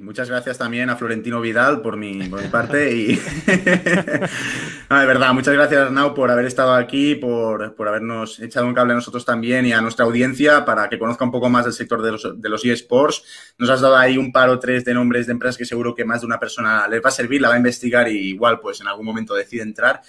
[0.00, 2.92] muchas gracias también a Florentino Vidal por mi, parte.
[2.94, 3.14] Y
[4.90, 8.92] no, de verdad, muchas gracias Arnau por haber estado aquí, por, habernos echado un cable
[8.92, 12.02] a nosotros también y a nuestra audiencia para que conozca un poco más del sector
[12.02, 13.54] de los, de los eSports.
[13.56, 16.04] Nos has dado ahí un par o tres de nombres de empresas que seguro que
[16.04, 18.80] más de una persona les va a servir, la va a investigar y igual pues
[18.82, 20.02] en algún momento decide entrar.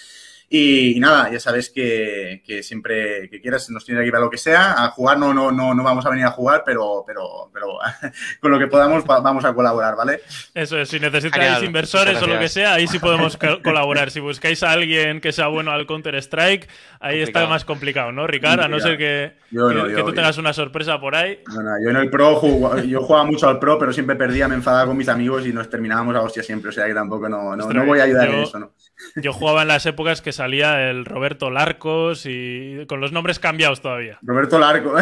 [0.54, 4.38] Y, nada, ya sabes que, siempre que quieras nos tienes que ir a lo que
[4.38, 4.84] sea.
[4.84, 7.80] A jugar no, no, no, no vamos a venir a jugar, pero, pero, pero
[8.42, 10.20] con lo que podamos vamos a colaborar, ¿vale?
[10.54, 14.12] Eso es, si necesitáis inversores o lo que sea, ahí sí podemos colaborar.
[14.12, 16.68] Si buscáis a alguien que sea bueno al Counter-Strike,
[17.00, 18.66] ahí está más complicado, ¿no, Ricardo?
[18.66, 21.40] A no ser que, que, tú tengas una sorpresa por ahí.
[21.82, 22.42] yo en el Pro
[22.84, 25.70] yo jugaba mucho al Pro, pero siempre perdía, me enfadaba con mis amigos y nos
[25.70, 26.68] terminábamos a hostia siempre.
[26.68, 28.74] O sea que tampoco no, no, voy a ayudar en eso, ¿no?
[29.16, 33.80] Yo jugaba en las épocas que salía el Roberto Larcos y con los nombres cambiados
[33.80, 34.18] todavía.
[34.24, 34.96] Roberto Larco,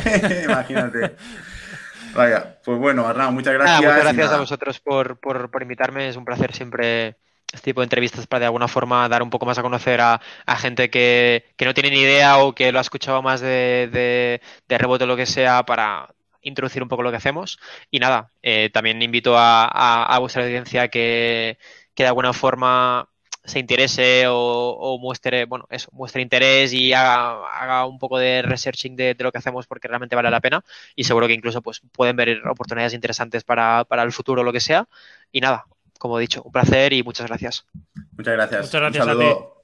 [0.44, 1.16] imagínate.
[2.14, 3.78] Vaya, pues bueno, Arnau, muchas gracias.
[3.78, 5.18] muchas gracias a vosotros por,
[5.60, 6.08] invitarme.
[6.08, 7.18] Es un placer siempre
[7.52, 10.18] este tipo de entrevistas para de alguna forma dar un poco más a conocer a,
[10.56, 15.06] gente que, no tiene ni idea o que lo ha escuchado más de, rebote o
[15.06, 16.08] lo que sea para
[16.40, 17.58] introducir un poco lo que hacemos.
[17.90, 21.58] Y nada, eh, también invito a, vuestra audiencia que,
[21.94, 23.10] que de alguna forma
[23.46, 29.16] se interese o, muestre, bueno, eso, muestre interés y haga, un poco de researching de,
[29.18, 32.46] lo que hacemos porque realmente vale la pena y seguro que incluso pues pueden ver
[32.46, 34.88] oportunidades interesantes para, para el futuro o lo que sea.
[35.32, 35.64] Y nada,
[35.98, 37.66] como he dicho, un placer y muchas gracias.
[38.16, 38.62] Muchas gracias.
[38.66, 39.55] Muchas gracias a ti.